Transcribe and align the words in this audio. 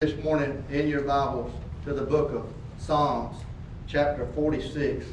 this 0.00 0.22
morning 0.22 0.62
in 0.70 0.86
your 0.86 1.00
Bibles 1.00 1.52
to 1.84 1.92
the 1.92 2.04
book 2.04 2.32
of 2.32 2.46
Psalms, 2.78 3.36
chapter 3.88 4.28
46 4.32 5.04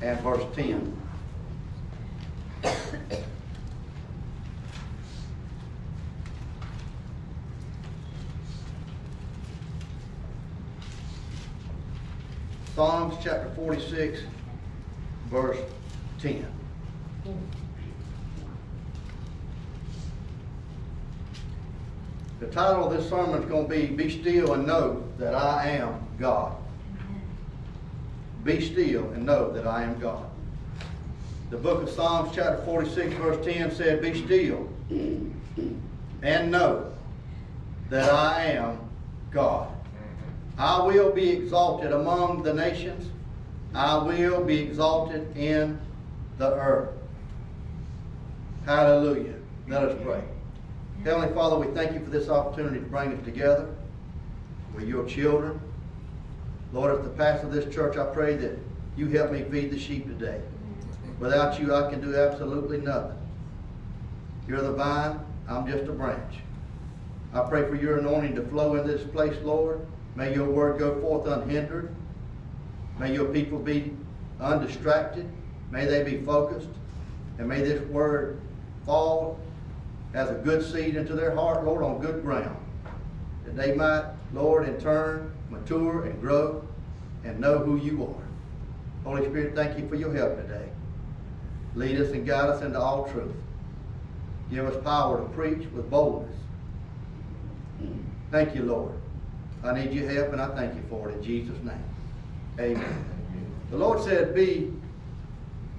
and 0.00 0.18
verse 0.20 0.42
10. 0.56 0.96
Psalms 12.74 13.14
chapter 13.22 13.52
46, 13.54 14.22
verse 15.28 15.58
10. 16.20 16.46
The 22.40 22.46
title 22.48 22.86
of 22.86 22.96
this 22.96 23.08
sermon 23.08 23.42
is 23.42 23.48
going 23.48 23.68
to 23.68 23.70
be 23.70 23.86
Be 23.86 24.10
Still 24.10 24.54
and 24.54 24.66
Know 24.66 25.04
That 25.18 25.34
I 25.34 25.68
Am 25.68 26.06
God. 26.18 26.56
Be 28.44 28.60
still 28.60 29.10
and 29.12 29.24
know 29.24 29.50
that 29.52 29.66
I 29.66 29.84
am 29.84 29.98
God. 29.98 30.26
The 31.48 31.56
book 31.56 31.82
of 31.82 31.88
Psalms, 31.88 32.30
chapter 32.34 32.62
46, 32.64 33.14
verse 33.14 33.44
10 33.44 33.70
said, 33.70 34.02
Be 34.02 34.22
still 34.22 34.68
and 36.22 36.50
know 36.50 36.92
that 37.88 38.12
I 38.12 38.44
am 38.44 38.78
God. 39.30 39.70
I 40.58 40.82
will 40.82 41.10
be 41.10 41.30
exalted 41.30 41.92
among 41.92 42.42
the 42.42 42.52
nations. 42.52 43.10
I 43.74 43.96
will 43.96 44.44
be 44.44 44.58
exalted 44.58 45.34
in 45.36 45.80
the 46.36 46.54
earth. 46.54 46.90
Hallelujah. 48.66 49.34
Let 49.68 49.84
us 49.84 49.98
pray. 50.02 50.22
Heavenly 51.02 51.34
Father, 51.34 51.58
we 51.58 51.66
thank 51.74 51.92
you 51.92 52.00
for 52.00 52.10
this 52.10 52.28
opportunity 52.28 52.78
to 52.78 52.86
bring 52.86 53.12
us 53.12 53.24
together 53.24 53.74
with 54.74 54.88
your 54.88 55.04
children. 55.06 55.60
Lord, 56.72 56.98
as 56.98 57.04
the 57.04 57.10
pastor 57.10 57.46
of 57.46 57.52
this 57.52 57.72
church, 57.74 57.96
I 57.96 58.06
pray 58.06 58.36
that 58.36 58.58
you 58.96 59.06
help 59.08 59.32
me 59.32 59.42
feed 59.50 59.70
the 59.70 59.78
sheep 59.78 60.06
today. 60.06 60.40
Without 61.18 61.60
you, 61.60 61.74
I 61.74 61.90
can 61.90 62.00
do 62.00 62.16
absolutely 62.16 62.78
nothing. 62.78 63.16
You're 64.48 64.62
the 64.62 64.72
vine, 64.72 65.20
I'm 65.48 65.66
just 65.66 65.84
a 65.88 65.92
branch. 65.92 66.36
I 67.32 67.40
pray 67.48 67.68
for 67.68 67.74
your 67.74 67.98
anointing 67.98 68.34
to 68.36 68.42
flow 68.42 68.76
in 68.76 68.86
this 68.86 69.02
place, 69.02 69.36
Lord. 69.42 69.84
May 70.16 70.34
your 70.34 70.48
word 70.48 70.78
go 70.78 71.00
forth 71.00 71.26
unhindered. 71.26 71.92
May 72.98 73.12
your 73.12 73.26
people 73.26 73.58
be 73.58 73.92
undistracted. 74.40 75.28
May 75.70 75.86
they 75.86 76.04
be 76.04 76.24
focused. 76.24 76.68
And 77.38 77.48
may 77.48 77.62
this 77.62 77.82
word 77.88 78.40
fall 78.86 79.40
as 80.14 80.30
a 80.30 80.34
good 80.34 80.64
seed 80.64 80.96
into 80.96 81.14
their 81.14 81.34
heart, 81.34 81.64
Lord, 81.64 81.82
on 81.82 82.00
good 82.00 82.22
ground. 82.22 82.56
That 83.44 83.56
they 83.56 83.74
might, 83.74 84.04
Lord, 84.32 84.66
in 84.68 84.80
turn, 84.80 85.32
mature 85.50 86.04
and 86.04 86.20
grow 86.20 86.66
and 87.24 87.40
know 87.40 87.58
who 87.58 87.76
you 87.76 88.04
are. 88.04 88.24
Holy 89.04 89.28
Spirit, 89.28 89.54
thank 89.54 89.78
you 89.78 89.88
for 89.88 89.96
your 89.96 90.14
help 90.14 90.36
today. 90.36 90.68
Lead 91.74 92.00
us 92.00 92.10
and 92.12 92.24
guide 92.24 92.48
us 92.48 92.62
into 92.62 92.78
all 92.78 93.08
truth. 93.10 93.34
Give 94.50 94.64
us 94.66 94.82
power 94.84 95.20
to 95.20 95.28
preach 95.30 95.68
with 95.72 95.90
boldness. 95.90 96.36
Thank 98.30 98.54
you, 98.54 98.62
Lord. 98.62 98.92
I 99.62 99.74
need 99.74 99.92
your 99.92 100.08
help 100.08 100.32
and 100.32 100.40
I 100.40 100.54
thank 100.54 100.74
you 100.74 100.82
for 100.88 101.10
it 101.10 101.16
in 101.16 101.22
Jesus' 101.22 101.58
name. 101.62 101.84
Amen. 102.60 103.04
The 103.70 103.76
Lord 103.76 104.02
said, 104.02 104.34
Be 104.34 104.72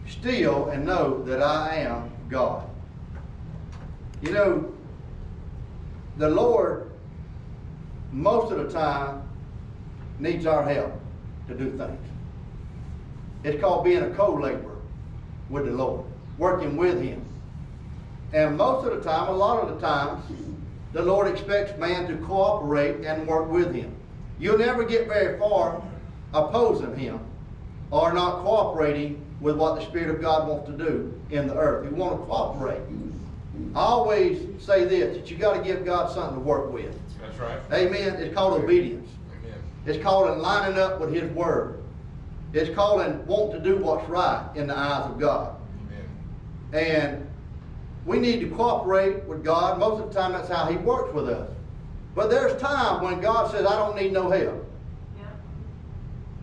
still 0.08 0.70
and 0.70 0.86
know 0.86 1.24
that 1.24 1.42
I 1.42 1.76
am 1.78 2.12
God. 2.30 2.68
You 4.26 4.32
know, 4.32 4.74
the 6.18 6.30
Lord, 6.30 6.90
most 8.12 8.52
of 8.52 8.58
the 8.58 8.74
time, 8.74 9.22
needs 10.18 10.48
our 10.48 10.64
help 10.64 11.00
to 11.48 11.54
do 11.54 11.78
things. 11.78 12.00
It's 13.44 13.62
called 13.62 13.84
being 13.84 14.02
a 14.02 14.10
co-laborer 14.10 14.82
with 15.52 15.66
the 15.66 15.72
Lord, 15.74 16.06
working 16.40 16.76
with 16.76 17.00
Him. 17.00 17.24
And 18.34 18.58
most 18.58 18.88
of 18.88 18.96
the 18.96 19.08
time, 19.08 19.28
a 19.28 19.32
lot 19.32 19.62
of 19.62 19.76
the 19.76 19.80
times, 19.86 20.24
the 20.92 21.04
Lord 21.04 21.28
expects 21.28 21.78
man 21.78 22.08
to 22.08 22.18
cooperate 22.26 23.06
and 23.06 23.28
work 23.28 23.52
with 23.52 23.76
Him. 23.76 23.94
You'll 24.40 24.58
never 24.58 24.84
get 24.86 25.08
very 25.08 25.38
far 25.38 25.84
opposing 26.34 26.98
Him 26.98 27.20
or 27.92 28.12
not 28.12 28.42
cooperating 28.42 29.24
with 29.40 29.56
what 29.56 29.76
the 29.76 29.86
Spirit 29.86 30.10
of 30.10 30.20
God 30.20 30.48
wants 30.48 30.68
to 30.68 30.76
do 30.76 31.14
in 31.30 31.48
the 31.48 31.56
earth. 31.56 31.86
You 31.86 31.96
want 31.96 32.20
to 32.20 32.26
cooperate. 32.26 32.82
I 33.76 33.80
always 33.80 34.42
say 34.64 34.86
this, 34.86 35.18
that 35.18 35.30
you 35.30 35.36
got 35.38 35.58
to 35.58 35.62
give 35.62 35.84
God 35.84 36.10
something 36.10 36.36
to 36.36 36.40
work 36.40 36.72
with. 36.72 36.98
That's 37.20 37.38
right. 37.38 37.60
Amen. 37.74 38.16
It's 38.16 38.34
called 38.34 38.64
obedience. 38.64 39.10
Amen. 39.44 39.60
It's 39.86 40.02
called 40.02 40.32
in 40.32 40.40
lining 40.40 40.80
up 40.80 41.02
with 41.02 41.14
His 41.14 41.30
Word. 41.32 41.84
It's 42.54 42.74
called 42.74 43.02
in 43.02 43.26
wanting 43.28 43.62
to 43.62 43.70
do 43.70 43.76
what's 43.78 44.08
right 44.08 44.48
in 44.56 44.68
the 44.68 44.78
eyes 44.78 45.12
of 45.12 45.20
God. 45.20 45.58
Amen. 46.72 46.86
And 46.86 47.30
we 48.06 48.18
need 48.18 48.40
to 48.40 48.50
cooperate 48.50 49.26
with 49.26 49.44
God. 49.44 49.78
Most 49.78 50.02
of 50.02 50.14
the 50.14 50.18
time, 50.18 50.32
that's 50.32 50.48
how 50.48 50.68
He 50.68 50.78
works 50.78 51.14
with 51.14 51.28
us. 51.28 51.50
But 52.16 52.30
there's 52.30 52.60
times 52.62 53.04
when 53.04 53.20
God 53.20 53.52
says, 53.52 53.66
I 53.66 53.76
don't 53.76 53.98
need 53.98 54.14
no 54.14 54.30
help. 54.30 54.65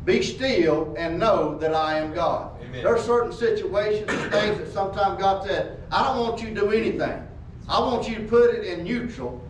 Be 0.04 0.22
still 0.22 0.94
and 0.98 1.18
know 1.18 1.56
that 1.58 1.74
I 1.74 1.98
am 1.98 2.12
God. 2.12 2.50
Amen. 2.60 2.82
There 2.82 2.94
are 2.94 2.98
certain 2.98 3.32
situations 3.32 4.10
and 4.10 4.32
things 4.32 4.58
that 4.58 4.72
sometimes 4.72 5.20
God 5.20 5.46
said, 5.46 5.78
I 5.92 6.02
don't 6.04 6.18
want 6.18 6.42
you 6.42 6.48
to 6.48 6.54
do 6.54 6.70
anything. 6.72 7.22
I 7.68 7.78
want 7.78 8.08
you 8.08 8.16
to 8.16 8.22
put 8.24 8.52
it 8.54 8.64
in 8.64 8.82
neutral. 8.84 9.40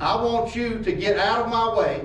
I 0.00 0.16
want 0.22 0.54
you 0.54 0.78
to 0.80 0.92
get 0.92 1.18
out 1.18 1.40
of 1.40 1.48
my 1.48 1.74
way. 1.74 2.04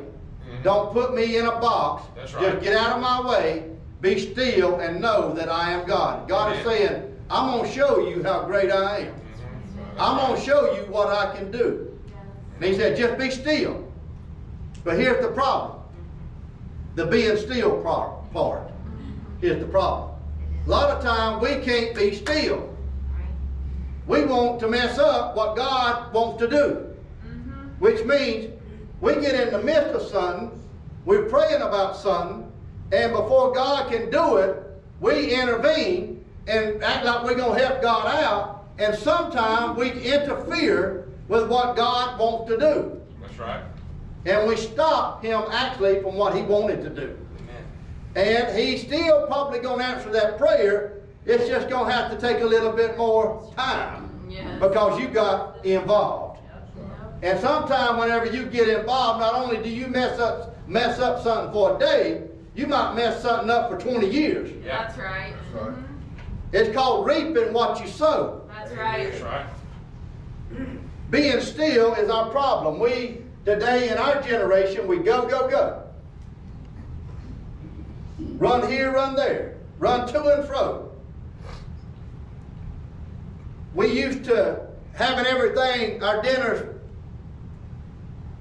Mhm. 0.49 0.63
Don't 0.63 0.93
put 0.93 1.13
me 1.13 1.37
in 1.37 1.45
a 1.45 1.59
box. 1.59 2.03
That's 2.15 2.31
Just 2.31 2.61
get 2.61 2.75
out 2.75 2.93
of 2.95 3.01
my 3.01 3.29
way. 3.29 3.69
Be 4.01 4.17
still 4.19 4.79
and 4.79 5.01
know 5.01 5.33
that 5.33 5.49
I 5.49 5.71
am 5.71 5.85
God. 5.85 6.27
God 6.27 6.53
is 6.55 6.65
Amen. 6.65 6.77
saying, 6.77 7.17
I'm 7.29 7.51
going 7.51 7.69
to 7.69 7.75
show 7.75 8.07
you 8.07 8.23
how 8.23 8.43
great 8.43 8.71
I 8.71 8.99
am. 8.99 9.05
Mhm. 9.07 9.99
I'm 9.99 10.17
going 10.17 10.39
to 10.39 10.45
show 10.45 10.73
you 10.73 10.83
what 10.83 11.09
I 11.09 11.35
can 11.35 11.51
do. 11.51 11.91
And 12.55 12.63
he 12.65 12.75
said, 12.75 12.95
just 12.95 13.17
be 13.17 13.29
still. 13.29 13.83
But 14.83 14.97
here's 14.97 15.21
the 15.21 15.31
problem. 15.31 15.79
The 16.95 17.05
being 17.05 17.35
still 17.37 17.81
part, 17.81 18.31
part 18.31 18.71
is 19.41 19.59
the 19.59 19.67
problem. 19.67 20.11
A 20.65 20.69
lot 20.69 20.89
of 20.89 21.03
times 21.03 21.41
we 21.41 21.63
can't 21.63 21.93
be 21.93 22.15
still. 22.15 22.73
We 24.07 24.23
want 24.23 24.59
to 24.61 24.67
mess 24.67 24.97
up 24.97 25.35
what 25.35 25.55
God 25.55 26.13
wants 26.13 26.39
to 26.39 26.49
do. 26.49 26.95
Mm-hmm. 27.25 27.67
Which 27.79 28.05
means 28.05 28.53
we 29.01 29.15
get 29.15 29.35
in 29.35 29.51
the 29.51 29.61
midst 29.61 29.93
of 29.93 30.01
something, 30.03 30.59
we're 31.03 31.29
praying 31.29 31.61
about 31.61 31.97
something, 31.97 32.51
and 32.91 33.11
before 33.11 33.53
God 33.53 33.91
can 33.91 34.09
do 34.09 34.37
it, 34.37 34.63
we 35.01 35.35
intervene 35.35 36.23
and 36.47 36.81
act 36.83 37.05
like 37.05 37.23
we're 37.23 37.35
going 37.35 37.59
to 37.59 37.65
help 37.65 37.81
God 37.81 38.07
out, 38.23 38.65
and 38.77 38.95
sometimes 38.95 39.77
we 39.77 39.91
interfere 39.91 41.07
with 41.27 41.49
what 41.49 41.75
God 41.75 42.19
wants 42.19 42.49
to 42.51 42.57
do. 42.57 43.01
That's 43.21 43.37
right. 43.37 43.63
And 44.25 44.47
we 44.47 44.55
stop 44.57 45.23
him 45.23 45.43
actually 45.51 46.01
from 46.01 46.15
what 46.15 46.35
he 46.35 46.41
wanted 46.41 46.81
to 46.83 46.89
do. 46.89 47.17
Amen. 48.15 48.47
And 48.47 48.57
he's 48.57 48.81
still 48.81 49.27
probably 49.27 49.59
going 49.59 49.79
to 49.79 49.85
answer 49.85 50.09
that 50.11 50.37
prayer. 50.37 51.01
It's 51.25 51.47
just 51.47 51.69
going 51.69 51.87
to 51.87 51.91
have 51.93 52.11
to 52.11 52.17
take 52.17 52.41
a 52.41 52.45
little 52.45 52.71
bit 52.71 52.97
more 52.97 53.51
time 53.55 54.09
Yes. 54.29 54.59
because 54.59 54.99
you 54.99 55.07
got 55.07 55.63
involved. 55.65 56.39
And 57.23 57.39
sometimes 57.39 57.99
whenever 57.99 58.25
you 58.25 58.45
get 58.45 58.67
involved, 58.67 59.19
not 59.21 59.33
only 59.35 59.57
do 59.57 59.69
you 59.69 59.87
mess 59.87 60.19
up 60.19 60.51
mess 60.67 60.99
up 60.99 61.21
something 61.23 61.53
for 61.53 61.75
a 61.75 61.79
day, 61.79 62.23
you 62.55 62.65
might 62.67 62.95
mess 62.95 63.21
something 63.21 63.49
up 63.51 63.69
for 63.69 63.77
20 63.77 64.07
years. 64.09 64.51
Yeah. 64.63 64.83
That's 64.83 64.97
right. 64.97 65.33
That's 65.53 65.63
right. 65.63 65.75
Mhm. 65.75 65.83
It's 66.51 66.75
called 66.75 67.05
reaping 67.05 67.53
what 67.53 67.79
you 67.79 67.87
sow. 67.87 68.41
That's 68.47 68.71
right. 68.73 69.11
That's 69.11 69.21
right. 69.21 69.45
Being 71.11 71.39
still 71.41 71.93
is 71.93 72.09
our 72.09 72.29
problem. 72.29 72.79
We 72.79 73.21
today 73.45 73.89
in 73.89 73.97
our 73.97 74.21
generation 74.23 74.87
we 74.87 74.97
go 74.97 75.27
go 75.27 75.47
go. 75.47 75.83
Run 78.37 78.69
here, 78.69 78.91
run 78.91 79.15
there, 79.15 79.57
run 79.77 80.07
to 80.07 80.23
and 80.35 80.45
fro. 80.45 80.91
We 83.75 83.87
used 83.87 84.23
to 84.25 84.67
having 84.93 85.25
everything, 85.25 86.01
our 86.03 86.21
dinners. 86.21 86.75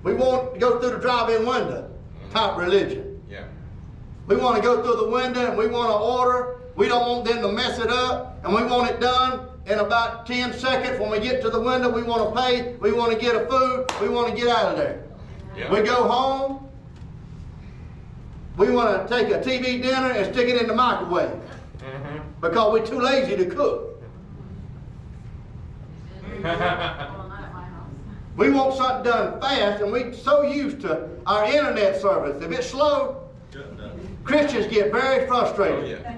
We 0.03 0.15
want 0.15 0.55
to 0.55 0.61
go 0.61 0.79
through 0.79 0.91
the 0.91 0.99
drive-in 0.99 1.47
window 1.47 1.91
mm-hmm. 1.91 2.33
type 2.33 2.57
religion. 2.57 3.23
Yeah. 3.29 3.45
We 4.27 4.37
want 4.37 4.57
to 4.57 4.63
go 4.63 4.83
through 4.83 5.05
the 5.05 5.11
window 5.11 5.49
and 5.49 5.59
we 5.59 5.67
want 5.67 5.91
to 5.91 5.97
order. 5.97 6.61
We 6.77 6.89
don't 6.89 7.09
want 7.09 7.25
them 7.25 7.43
to 7.43 7.53
mess 7.53 7.79
it 7.79 7.91
up 7.91 8.39
and 8.45 8.55
we 8.55 8.65
want 8.65 8.91
it 8.91 9.01
done 9.01 9.49
in 9.67 9.79
about 9.79 10.27
10 10.27 10.53
seconds. 10.53 11.01
When 11.01 11.11
we 11.11 11.21
get 11.21 11.41
to 11.43 11.51
the 11.51 11.61
window, 11.61 11.91
we 11.91 12.03
want 12.03 12.35
to 12.35 12.41
pay. 12.41 12.75
We 12.81 12.93
want 12.93 13.13
to 13.13 13.19
get 13.19 13.35
a 13.35 13.47
food. 13.47 13.87
We 14.01 14.09
want 14.09 14.29
to 14.29 14.35
get 14.35 14.49
out 14.49 14.73
of 14.73 14.77
there. 14.77 15.03
Yeah. 15.57 15.73
We 15.73 15.83
go 15.83 16.07
home. 16.09 16.69
We 18.57 18.71
want 18.71 19.09
to 19.09 19.15
take 19.15 19.31
a 19.33 19.39
TV 19.41 19.81
dinner 19.83 20.11
and 20.13 20.33
stick 20.33 20.49
it 20.49 20.61
in 20.61 20.69
the 20.69 20.75
microwave 20.75 21.31
Mhm. 21.81 22.21
because 22.41 22.73
we're 22.73 22.87
too 22.87 23.01
lazy 23.01 23.37
to 23.37 23.47
cook. 23.47 23.91
Well, 26.43 26.43
not 26.43 26.61
at 26.61 27.53
my 27.53 27.63
house. 27.63 27.89
We 28.37 28.51
want 28.51 28.75
something 28.75 29.03
done 29.11 29.41
fast, 29.41 29.83
and 29.83 29.91
we're 29.93 30.13
so 30.13 30.43
used 30.43 30.81
to 30.83 31.09
our 31.27 31.45
internet 31.47 32.01
service. 32.01 32.43
If 32.45 32.53
it's 32.53 32.67
slow, 32.69 33.23
Christians 34.25 34.67
get 34.67 34.93
very 34.93 35.25
Oh, 35.25 35.27
frustrated. 35.27 35.89
yeah. 36.05 36.15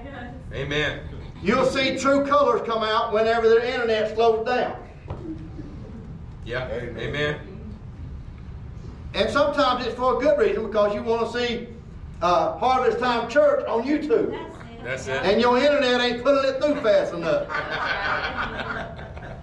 Amen. 0.53 0.99
You'll 1.41 1.65
see 1.65 1.97
true 1.97 2.25
colors 2.25 2.61
come 2.65 2.83
out 2.83 3.13
whenever 3.13 3.47
their 3.47 3.63
internet 3.63 4.15
slows 4.15 4.45
down. 4.45 4.75
Yeah. 6.45 6.67
Amen. 6.67 7.39
And 9.13 9.29
sometimes 9.29 9.85
it's 9.85 9.95
for 9.95 10.17
a 10.17 10.19
good 10.19 10.37
reason 10.37 10.67
because 10.67 10.93
you 10.93 11.03
want 11.03 11.31
to 11.31 11.37
see 11.37 11.67
uh, 12.21 12.57
Harvest 12.57 12.99
Time 12.99 13.29
Church 13.29 13.65
on 13.65 13.83
YouTube. 13.83 14.37
That's 14.83 15.07
it. 15.07 15.21
And 15.23 15.41
your 15.41 15.57
internet 15.57 16.01
ain't 16.01 16.23
putting 16.23 16.49
it 16.49 16.61
through 16.61 16.81
fast 16.81 17.13
enough. 17.13 17.47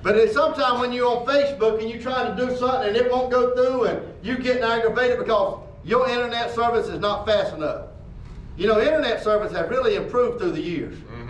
But 0.02 0.16
it's 0.16 0.34
sometimes 0.34 0.80
when 0.80 0.92
you're 0.92 1.08
on 1.08 1.26
Facebook 1.26 1.80
and 1.80 1.90
you're 1.90 2.00
trying 2.00 2.36
to 2.36 2.46
do 2.46 2.54
something 2.56 2.88
and 2.88 2.96
it 2.96 3.10
won't 3.10 3.30
go 3.30 3.54
through 3.54 3.84
and 3.84 4.02
you're 4.22 4.36
getting 4.36 4.62
aggravated 4.62 5.18
because 5.18 5.60
your 5.82 6.08
internet 6.08 6.54
service 6.54 6.88
is 6.88 7.00
not 7.00 7.26
fast 7.26 7.54
enough. 7.54 7.86
You 8.56 8.68
know, 8.68 8.80
internet 8.80 9.22
service 9.22 9.50
has 9.52 9.68
really 9.70 9.96
improved 9.96 10.40
through 10.40 10.52
the 10.52 10.60
years. 10.60 10.94
Mm-hmm. 10.94 11.23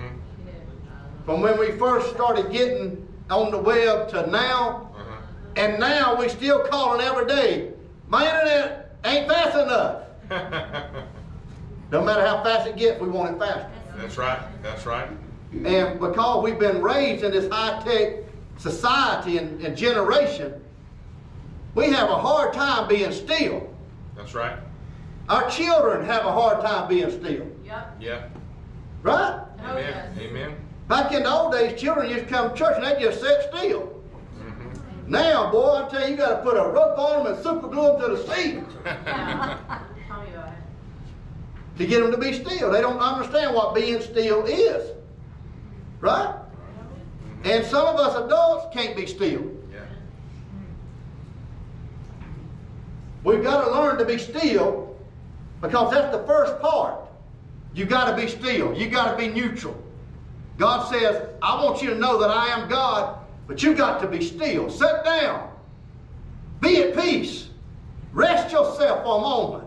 From 1.25 1.41
when 1.41 1.59
we 1.59 1.73
first 1.73 2.11
started 2.15 2.51
getting 2.51 3.07
on 3.31 3.51
the 3.51 3.59
web 3.59 4.09
to 4.11 4.27
now, 4.31 4.91
Uh-huh. 4.97 5.17
and 5.57 5.81
now 5.81 6.15
we 6.17 6.29
still 6.29 6.61
calling 6.65 7.01
every 7.01 7.27
day. 7.27 7.71
My 8.09 8.25
internet 8.27 8.97
ain't 9.05 9.29
fast 9.29 9.57
enough. 9.57 10.03
No 11.91 12.03
matter 12.03 12.27
how 12.27 12.43
fast 12.43 12.67
it 12.67 12.77
gets, 12.77 13.01
we 13.01 13.09
want 13.09 13.37
it 13.37 13.39
faster. 13.39 13.71
That's 13.97 14.17
right. 14.19 14.41
That's 14.65 14.85
right. 14.85 15.09
And 15.65 16.01
because 16.01 16.43
we've 16.43 16.59
been 16.59 16.83
raised 16.83 17.23
in 17.23 17.31
this 17.31 17.49
high-tech 17.49 18.25
society 18.57 19.39
and, 19.39 19.61
and 19.65 19.77
generation, 19.77 20.55
we 21.77 21.85
have 21.93 22.09
a 22.11 22.17
hard 22.17 22.53
time 22.53 22.89
being 22.89 23.13
still. 23.13 23.73
That's 24.17 24.35
right. 24.35 24.59
Our 25.29 25.49
children 25.51 26.05
have 26.07 26.25
a 26.25 26.33
hard 26.33 26.63
time 26.63 26.89
being 26.89 27.11
still, 27.11 27.47
Yep. 27.65 27.97
Yeah. 28.01 28.23
right? 29.03 29.45
Oh, 29.65 29.71
Amen. 29.71 30.13
yes. 30.17 30.19
Amen. 30.19 30.57
Back 30.89 31.13
in 31.13 31.23
the 31.23 31.31
old 31.33 31.53
days, 31.53 31.81
children 31.81 32.11
used 32.11 32.25
to 32.25 32.31
come 32.31 32.51
to 32.51 32.57
church 32.57 32.75
and 32.77 32.85
they 32.85 33.01
just 33.03 33.21
sat 33.21 33.55
still. 33.55 34.03
Mm-hmm. 34.39 35.11
Now, 35.11 35.51
boy, 35.51 35.85
I 35.85 35.89
tell 35.89 36.03
you, 36.05 36.13
you 36.13 36.17
got 36.17 36.37
to 36.37 36.43
put 36.43 36.57
a 36.57 36.69
rope 36.69 36.99
on 36.99 37.25
them 37.25 37.35
and 37.35 37.43
super 37.43 37.69
glue 37.69 37.99
them 37.99 38.01
to 38.01 38.17
the 38.17 38.35
seat 38.35 38.55
Tell 38.85 40.21
me 40.23 40.29
about 40.35 40.49
it. 40.49 41.79
to 41.79 41.87
get 41.87 42.01
them 42.03 42.11
to 42.11 42.19
be 42.19 42.33
still. 42.35 42.71
They 42.71 42.83
don't 42.83 42.99
understand 42.99 43.55
what 43.55 43.75
being 43.75 44.01
still 44.03 44.45
is, 44.45 44.91
right? 46.01 46.35
And 47.45 47.65
some 47.67 47.87
of 47.87 47.97
us 47.97 48.17
adults 48.25 48.75
can't 48.75 48.97
be 48.97 49.07
still. 49.07 49.43
yeah. 49.73 49.81
We've 53.23 53.43
got 53.43 53.65
to 53.65 53.71
learn 53.71 53.99
to 53.99 54.05
be 54.05 54.19
still 54.19 54.97
because 55.63 55.93
that's 55.93 56.15
the 56.15 56.23
first 56.27 56.61
part. 56.61 57.01
You've 57.75 57.89
got 57.89 58.15
to 58.15 58.17
be 58.23 58.29
still. 58.29 58.75
You've 58.75 58.93
got 58.93 59.11
to 59.13 59.17
be 59.17 59.29
neutral. 59.29 59.77
God 60.59 60.89
says, 60.91 61.29
I 61.43 61.63
want 61.63 61.83
you 61.83 61.91
to 61.91 61.97
know 61.97 62.19
that 62.21 62.31
I 62.31 62.49
am 62.49 62.69
God, 62.69 63.19
but 63.47 63.63
you've 63.63 63.77
got 63.77 64.01
to 64.01 64.07
be 64.07 64.25
still. 64.25 64.71
Sit 64.71 65.05
down. 65.05 65.51
Be 66.61 66.83
at 66.83 66.97
peace. 66.97 67.49
Rest 68.13 68.53
yourself 68.53 69.03
for 69.05 69.19
a 69.19 69.21
moment. 69.21 69.65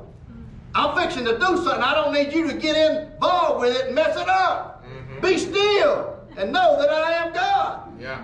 I'm 0.74 0.96
fixing 0.96 1.26
to 1.26 1.34
do 1.34 1.46
something. 1.58 1.82
I 1.82 1.94
don't 1.94 2.14
need 2.14 2.34
you 2.34 2.48
to 2.48 2.54
get 2.54 2.76
involved 2.76 3.62
with 3.62 3.76
it 3.76 3.88
and 3.88 3.96
mess 3.96 4.16
it 4.16 4.30
up. 4.30 4.86
Mhm. 4.86 5.22
Be 5.22 5.38
still 5.38 6.16
and 6.38 6.52
know 6.52 6.80
that 6.80 6.90
I 6.90 7.14
am 7.14 7.34
God. 7.34 7.80
Yeah. 8.00 8.20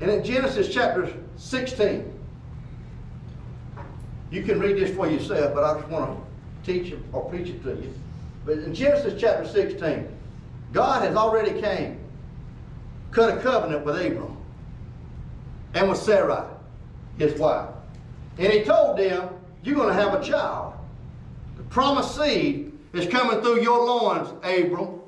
And 0.00 0.10
in 0.10 0.24
Genesis 0.24 0.72
chapter 0.72 1.10
16, 1.36 2.12
you 4.30 4.42
can 4.42 4.60
read 4.60 4.76
this 4.76 4.94
for 4.94 5.08
yourself, 5.08 5.54
but 5.54 5.64
I 5.64 5.74
just 5.78 5.88
want 5.88 6.18
to 6.64 6.72
teach 6.72 6.92
it 6.92 6.98
or 7.12 7.24
preach 7.24 7.48
it 7.48 7.62
to 7.62 7.70
you. 7.70 7.94
But 8.44 8.58
in 8.58 8.74
Genesis 8.74 9.18
chapter 9.18 9.46
16, 9.46 10.08
God 10.76 11.00
has 11.00 11.16
already 11.16 11.58
came, 11.58 11.98
cut 13.10 13.38
a 13.38 13.40
covenant 13.40 13.86
with 13.86 13.96
Abram 13.96 14.36
and 15.72 15.88
with 15.88 15.96
Sarai, 15.96 16.46
his 17.16 17.32
wife. 17.40 17.70
And 18.36 18.52
he 18.52 18.62
told 18.62 18.98
them, 18.98 19.30
you're 19.62 19.74
going 19.74 19.88
to 19.88 19.94
have 19.94 20.12
a 20.12 20.22
child. 20.22 20.74
The 21.56 21.62
promised 21.62 22.14
seed 22.14 22.74
is 22.92 23.06
coming 23.08 23.40
through 23.40 23.62
your 23.62 23.86
loins, 23.86 24.28
Abram. 24.44 25.00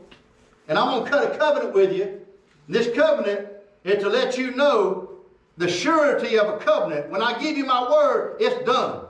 And 0.69 0.79
I'm 0.79 0.89
going 0.89 1.05
to 1.05 1.11
cut 1.11 1.35
a 1.35 1.37
covenant 1.37 1.75
with 1.75 1.93
you. 1.93 2.19
This 2.67 2.89
covenant 2.97 3.49
is 3.85 4.03
to 4.03 4.09
let 4.09 4.39
you 4.39 4.53
know 4.53 5.11
the 5.59 5.69
surety 5.69 6.39
of 6.39 6.49
a 6.49 6.57
covenant. 6.57 7.11
When 7.11 7.21
I 7.21 7.39
give 7.39 7.59
you 7.59 7.67
my 7.67 7.83
word, 7.91 8.39
it's 8.41 8.65
done. 8.65 9.05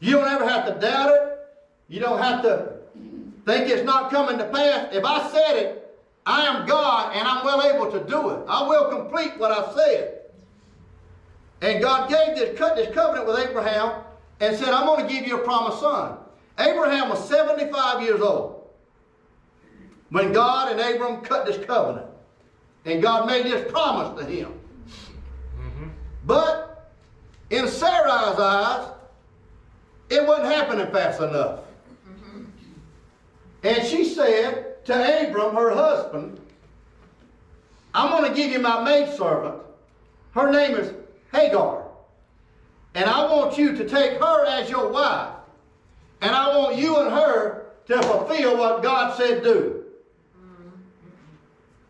You 0.00 0.16
don't 0.16 0.28
ever 0.28 0.46
have 0.46 0.66
to 0.66 0.78
doubt 0.78 1.10
it. 1.14 1.38
You 1.88 2.00
don't 2.00 2.18
have 2.18 2.42
to 2.42 2.74
think 3.46 3.70
it's 3.70 3.84
not 3.84 4.10
coming 4.10 4.36
to 4.36 4.44
pass. 4.44 4.94
If 4.94 5.02
I 5.02 5.30
said 5.30 5.56
it, 5.56 5.84
I 6.26 6.42
am 6.42 6.66
God 6.66 7.14
and 7.14 7.26
I'm 7.26 7.44
well 7.44 7.62
able 7.62 7.90
to 7.92 8.04
do 8.04 8.30
it. 8.30 8.40
I 8.48 8.66
will 8.66 8.90
complete 8.90 9.38
what 9.38 9.52
I 9.52 9.72
said. 9.74 10.20
And 11.62 11.80
God 11.80 12.10
gave 12.10 12.36
this, 12.36 12.58
cut 12.58 12.76
this 12.76 12.92
covenant 12.92 13.28
with 13.28 13.38
Abraham 13.38 14.02
and 14.40 14.56
said, 14.56 14.70
I'm 14.70 14.86
going 14.86 15.06
to 15.06 15.12
give 15.12 15.26
you 15.26 15.40
a 15.40 15.44
promised 15.44 15.80
son. 15.80 16.18
Abraham 16.58 17.08
was 17.08 17.26
75 17.28 18.02
years 18.02 18.20
old 18.20 18.68
when 20.10 20.32
God 20.32 20.72
and 20.72 20.80
Abram 20.80 21.20
cut 21.22 21.46
this 21.46 21.64
covenant. 21.64 22.06
And 22.84 23.02
God 23.02 23.26
made 23.26 23.46
this 23.46 23.70
promise 23.70 24.20
to 24.20 24.26
him. 24.28 24.52
Mm-hmm. 25.58 25.88
But 26.24 26.92
in 27.50 27.66
Sarai's 27.66 28.38
eyes, 28.38 28.88
it 30.08 30.26
wasn't 30.26 30.46
happening 30.46 30.86
fast 30.92 31.20
enough. 31.20 31.60
And 33.64 33.84
she 33.84 34.04
said 34.04 34.75
to 34.86 35.28
Abram, 35.28 35.54
her 35.54 35.70
husband, 35.70 36.40
I'm 37.94 38.10
going 38.10 38.30
to 38.30 38.36
give 38.36 38.52
you 38.52 38.60
my 38.60 38.82
maidservant. 38.82 39.62
Her 40.32 40.50
name 40.50 40.76
is 40.76 40.92
Hagar. 41.32 41.84
And 42.94 43.04
I 43.04 43.24
want 43.30 43.58
you 43.58 43.76
to 43.76 43.88
take 43.88 44.18
her 44.18 44.46
as 44.46 44.70
your 44.70 44.88
wife. 44.88 45.30
And 46.20 46.34
I 46.34 46.56
want 46.56 46.76
you 46.76 46.98
and 46.98 47.10
her 47.10 47.66
to 47.86 48.02
fulfill 48.02 48.56
what 48.56 48.82
God 48.82 49.16
said 49.16 49.42
do. 49.42 49.84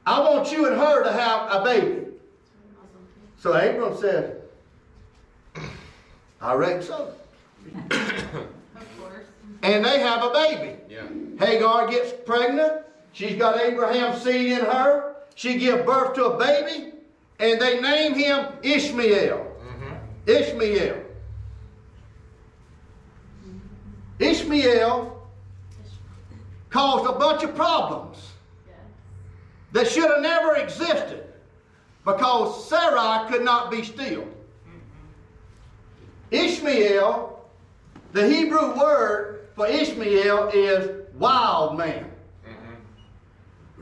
I 0.05 0.21
want 0.21 0.53
you 0.53 0.67
and 0.67 0.77
her 0.77 1.03
to 1.05 1.13
have 1.13 1.53
a 1.53 1.65
baby. 1.65 2.07
So 3.39 3.53
Abram 3.53 3.97
said, 3.97 4.43
I 6.41 6.55
reckon 6.55 6.83
so. 6.83 7.13
Of 7.91 8.99
course. 9.01 9.25
And 9.63 9.85
they 9.85 10.01
have 10.01 10.23
a 10.23 10.31
baby. 10.31 10.77
Yeah. 10.89 11.09
Hagar 11.39 11.89
gets 11.89 12.13
pregnant. 12.25 12.86
She's 13.17 13.37
got 13.37 13.59
Abraham's 13.59 14.23
seed 14.23 14.53
in 14.53 14.61
her. 14.67 15.17
She 15.37 15.57
gives 15.57 15.87
birth 15.87 16.13
to 16.17 16.27
a 16.27 16.39
baby. 16.39 16.93
And 17.41 17.59
they 17.59 17.81
name 17.81 18.13
him 18.13 18.49
Ishmael. 18.63 19.39
Mm-hmm. 19.39 19.95
Ishmael. 20.27 21.03
Ishmael 24.19 25.29
caused 26.69 27.09
a 27.09 27.19
bunch 27.19 27.43
of 27.43 27.55
problems 27.55 28.19
that 29.73 29.89
should 29.89 30.11
have 30.11 30.21
never 30.21 30.57
existed 30.57 31.25
because 32.05 32.69
Sarai 32.69 33.31
could 33.31 33.43
not 33.43 33.71
be 33.71 33.83
still. 33.83 34.29
Ishmael, 36.31 37.49
the 38.13 38.29
Hebrew 38.29 38.79
word 38.79 39.49
for 39.55 39.67
Ishmael 39.67 40.51
is 40.53 41.07
wild 41.15 41.79
man. 41.79 42.11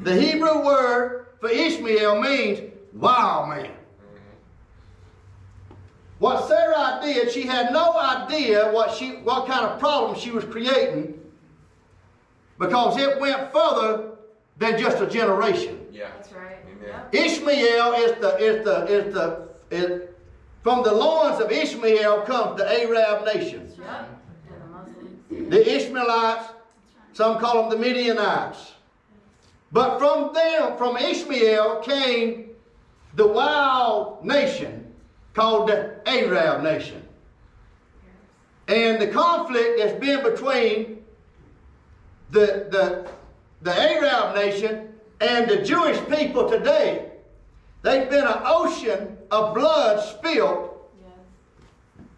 The 0.00 0.20
Hebrew 0.20 0.64
word 0.64 1.26
for 1.40 1.48
Ishmael 1.48 2.20
means 2.20 2.72
wild 2.92 3.48
man. 3.50 3.70
What 6.18 6.48
Sarai 6.48 7.04
did, 7.04 7.32
she 7.32 7.42
had 7.42 7.72
no 7.72 7.98
idea 7.98 8.70
what 8.72 8.94
she 8.94 9.16
what 9.16 9.46
kind 9.46 9.64
of 9.64 9.78
problem 9.78 10.18
she 10.18 10.30
was 10.30 10.44
creating 10.44 11.20
because 12.58 12.96
it 12.96 13.20
went 13.20 13.52
further 13.52 14.12
than 14.56 14.78
just 14.78 15.02
a 15.02 15.06
generation. 15.06 15.86
Yeah. 15.90 16.10
That's 16.16 16.32
right. 16.32 16.56
Amen. 16.70 17.00
Ishmael 17.12 17.92
is 17.94 18.12
the 18.20 18.36
is 18.38 18.64
the 18.64 18.86
is 18.86 19.14
the 19.14 19.48
is 19.70 20.08
from 20.62 20.82
the 20.82 20.92
loins 20.94 21.40
of 21.40 21.50
Ishmael 21.50 22.22
comes 22.22 22.58
the 22.58 22.82
Arab 22.82 23.26
nation. 23.26 23.70
Yep. 23.78 24.20
The 25.28 25.44
The 25.50 25.76
Ishmaelites, 25.76 26.48
some 27.12 27.38
call 27.38 27.68
them 27.68 27.78
the 27.78 27.86
Midianites. 27.86 28.73
But 29.74 29.98
from 29.98 30.32
them, 30.32 30.78
from 30.78 30.96
Ishmael 30.96 31.80
came 31.80 32.50
the 33.16 33.26
wild 33.26 34.24
nation 34.24 34.94
called 35.34 35.68
the 35.68 35.96
Arab 36.06 36.62
nation. 36.62 37.02
And 38.68 39.02
the 39.02 39.08
conflict 39.08 39.78
that's 39.78 39.98
been 39.98 40.22
between 40.22 41.02
the, 42.30 42.68
the, 42.70 43.10
the 43.62 43.76
Arab 43.76 44.36
nation 44.36 44.90
and 45.20 45.50
the 45.50 45.62
Jewish 45.62 45.98
people 46.06 46.48
today, 46.48 47.10
they've 47.82 48.08
been 48.08 48.28
an 48.28 48.42
ocean 48.44 49.18
of 49.32 49.54
blood 49.54 49.98
spilled 50.04 50.70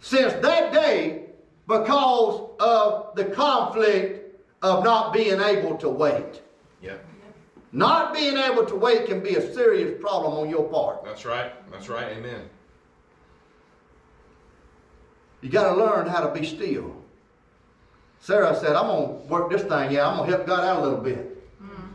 since 0.01 0.35
that 0.35 0.75
day 0.75 1.25
because 1.67 2.51
of 2.61 3.17
the 3.17 3.25
conflict 3.25 4.43
of 4.61 4.85
not 4.85 5.15
being 5.15 5.41
able 5.41 5.79
to 5.79 5.89
wait. 5.89 6.43
Yep. 6.83 7.03
Not 7.73 8.15
being 8.15 8.37
able 8.37 8.65
to 8.65 8.75
wait 8.77 9.07
can 9.07 9.21
be 9.23 9.35
a 9.37 9.53
serious 9.55 10.01
problem 10.01 10.35
on 10.35 10.49
your 10.49 10.65
part. 10.69 11.05
That's 11.05 11.25
right. 11.25 11.53
That's 11.71 11.89
right. 11.89 12.17
Amen. 12.17 12.49
You 15.43 15.51
got 15.51 15.75
to 15.75 15.77
learn 15.77 16.07
how 16.07 16.27
to 16.27 16.33
be 16.33 16.47
still. 16.47 16.95
Sarah 18.21 18.59
said, 18.59 18.75
I'm 18.75 18.87
going 18.87 19.23
to 19.23 19.25
work 19.27 19.51
this 19.51 19.63
thing 19.63 19.97
out. 19.99 20.13
I'm 20.13 20.17
going 20.17 20.31
to 20.31 20.37
help 20.37 20.47
God 20.47 20.65
out 20.65 20.81
a 20.81 20.83
little 20.83 21.01
bit. 21.01 21.63
Mm-hmm. 21.63 21.93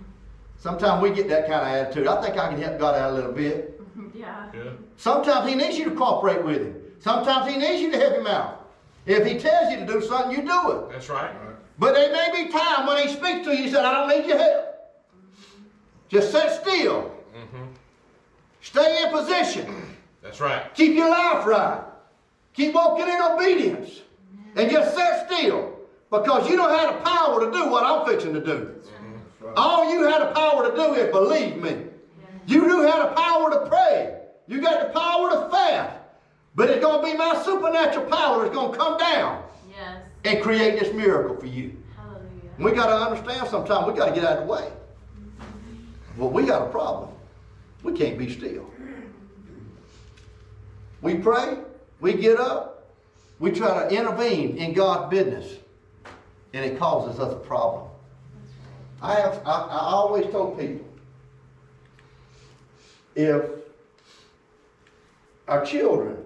Sometimes 0.57 1.01
we 1.01 1.11
get 1.11 1.27
that 1.29 1.47
kind 1.47 1.61
of 1.61 1.67
attitude. 1.67 2.07
I 2.07 2.21
think 2.21 2.37
I 2.37 2.49
can 2.49 2.61
help 2.61 2.79
God 2.79 2.95
out 2.95 3.11
a 3.11 3.13
little 3.13 3.33
bit. 3.33 3.81
Yeah. 4.13 4.45
Yeah. 4.53 4.71
Sometimes 4.97 5.49
He 5.49 5.55
needs 5.55 5.77
you 5.77 5.85
to 5.85 5.95
cooperate 5.95 6.43
with 6.43 6.61
Him. 6.61 6.75
Sometimes 6.99 7.51
He 7.51 7.57
needs 7.57 7.81
you 7.81 7.91
to 7.91 7.97
help 7.97 8.17
Him 8.17 8.27
out. 8.27 8.69
If 9.05 9.25
He 9.25 9.39
tells 9.39 9.71
you 9.71 9.79
to 9.79 9.85
do 9.85 10.01
something, 10.01 10.31
you 10.31 10.45
do 10.45 10.71
it. 10.71 10.89
That's 10.91 11.09
right. 11.09 11.33
But 11.79 11.93
there 11.95 12.11
may 12.11 12.43
be 12.43 12.51
time 12.51 12.85
when 12.85 13.05
He 13.05 13.13
speaks 13.13 13.45
to 13.47 13.55
you, 13.55 13.63
He 13.63 13.69
said, 13.69 13.83
I 13.83 13.93
don't 13.93 14.09
need 14.17 14.27
your 14.27 14.37
help. 14.37 14.70
Just 16.11 16.31
sit 16.31 16.51
still. 16.51 17.09
Mm-hmm. 17.35 17.63
Stay 18.61 19.03
in 19.03 19.11
position. 19.11 19.95
That's 20.21 20.41
right. 20.41 20.73
Keep 20.75 20.95
your 20.95 21.09
life 21.09 21.45
right. 21.45 21.81
Keep 22.53 22.75
walking 22.75 23.07
in 23.07 23.21
obedience. 23.21 24.01
And 24.57 24.69
just 24.69 24.93
sit 24.93 25.25
still. 25.25 25.77
Because 26.11 26.49
you 26.49 26.57
don't 26.57 26.77
have 26.77 26.95
the 26.95 27.09
power 27.09 27.45
to 27.45 27.51
do 27.51 27.69
what 27.69 27.85
I'm 27.85 28.05
fixing 28.05 28.33
to 28.33 28.41
do. 28.43 28.75
All 29.55 29.91
you 29.91 30.03
have 30.03 30.19
the 30.27 30.33
power 30.35 30.69
to 30.69 30.75
do 30.75 30.93
is 30.95 31.09
believe 31.11 31.57
me. 31.57 31.85
You 32.45 32.61
do 32.67 32.81
have 32.81 33.09
the 33.09 33.15
power 33.15 33.49
to 33.51 33.69
pray. 33.69 34.17
You 34.47 34.61
got 34.61 34.81
the 34.93 34.99
power 34.99 35.29
to 35.31 35.49
fast. 35.49 35.97
But 36.55 36.69
it's 36.69 36.83
going 36.83 37.03
to 37.05 37.11
be 37.11 37.17
my 37.17 37.41
supernatural 37.45 38.05
power 38.07 38.43
that's 38.43 38.53
going 38.53 38.73
to 38.73 38.77
come 38.77 38.97
down 38.97 39.43
Yes. 39.69 40.01
and 40.25 40.43
create 40.43 40.77
this 40.77 40.93
miracle 40.93 41.37
for 41.37 41.45
you. 41.45 41.77
Hallelujah. 41.95 42.51
We 42.59 42.71
got 42.73 42.87
to 42.87 42.95
understand 42.97 43.47
sometimes 43.47 43.87
we 43.87 43.93
got 43.97 44.09
to 44.09 44.13
get 44.15 44.25
out 44.25 44.39
of 44.39 44.47
the 44.47 44.51
way. 44.51 44.69
Well, 46.17 46.29
we 46.29 46.45
got 46.45 46.67
a 46.67 46.69
problem. 46.69 47.09
We 47.83 47.93
can't 47.93 48.17
be 48.17 48.29
still. 48.29 48.69
We 51.01 51.15
pray, 51.15 51.57
we 51.99 52.13
get 52.13 52.39
up, 52.39 52.87
we 53.39 53.51
try 53.51 53.87
to 53.87 53.95
intervene 53.95 54.57
in 54.57 54.73
God's 54.73 55.09
business, 55.09 55.57
and 56.53 56.63
it 56.63 56.77
causes 56.77 57.19
us 57.19 57.33
a 57.33 57.37
problem. 57.37 57.89
I 59.01 59.15
have 59.15 59.41
I, 59.45 59.51
I 59.51 59.79
always 59.79 60.31
told 60.31 60.59
people 60.59 60.85
if 63.15 63.43
our 65.47 65.65
children, 65.65 66.17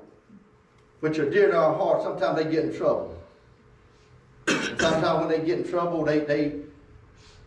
which 0.99 1.17
are 1.19 1.29
dear 1.29 1.51
to 1.51 1.57
our 1.57 1.73
heart, 1.73 2.03
sometimes 2.03 2.37
they 2.37 2.51
get 2.51 2.65
in 2.65 2.75
trouble. 2.75 3.17
Sometimes 4.47 5.19
when 5.21 5.29
they 5.29 5.39
get 5.45 5.59
in 5.59 5.69
trouble, 5.69 6.03
they 6.03 6.19
they 6.19 6.55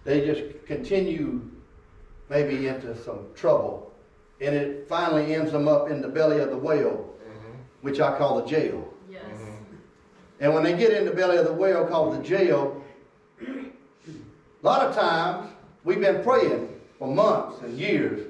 they 0.04 0.24
just 0.24 0.64
continue 0.66 1.42
maybe 2.28 2.68
into 2.68 2.96
some 3.02 3.26
trouble, 3.34 3.92
and 4.40 4.54
it 4.54 4.88
finally 4.88 5.34
ends 5.34 5.52
them 5.52 5.68
up 5.68 5.90
in 5.90 6.00
the 6.00 6.08
belly 6.08 6.40
of 6.40 6.50
the 6.50 6.56
whale, 6.56 7.14
mm-hmm. 7.22 7.58
which 7.82 8.00
I 8.00 8.16
call 8.16 8.40
the 8.40 8.46
jail. 8.46 8.86
Yes. 9.10 9.22
Mm-hmm. 9.24 9.74
And 10.40 10.54
when 10.54 10.62
they 10.62 10.76
get 10.76 10.92
in 10.92 11.04
the 11.04 11.10
belly 11.10 11.36
of 11.36 11.46
the 11.46 11.52
whale 11.52 11.86
called 11.86 12.18
the 12.18 12.22
jail, 12.22 12.82
a 13.40 13.46
lot 14.62 14.86
of 14.86 14.94
times 14.94 15.50
we've 15.84 16.00
been 16.00 16.22
praying 16.22 16.68
for 16.98 17.08
months 17.08 17.60
and 17.62 17.78
years. 17.78 18.26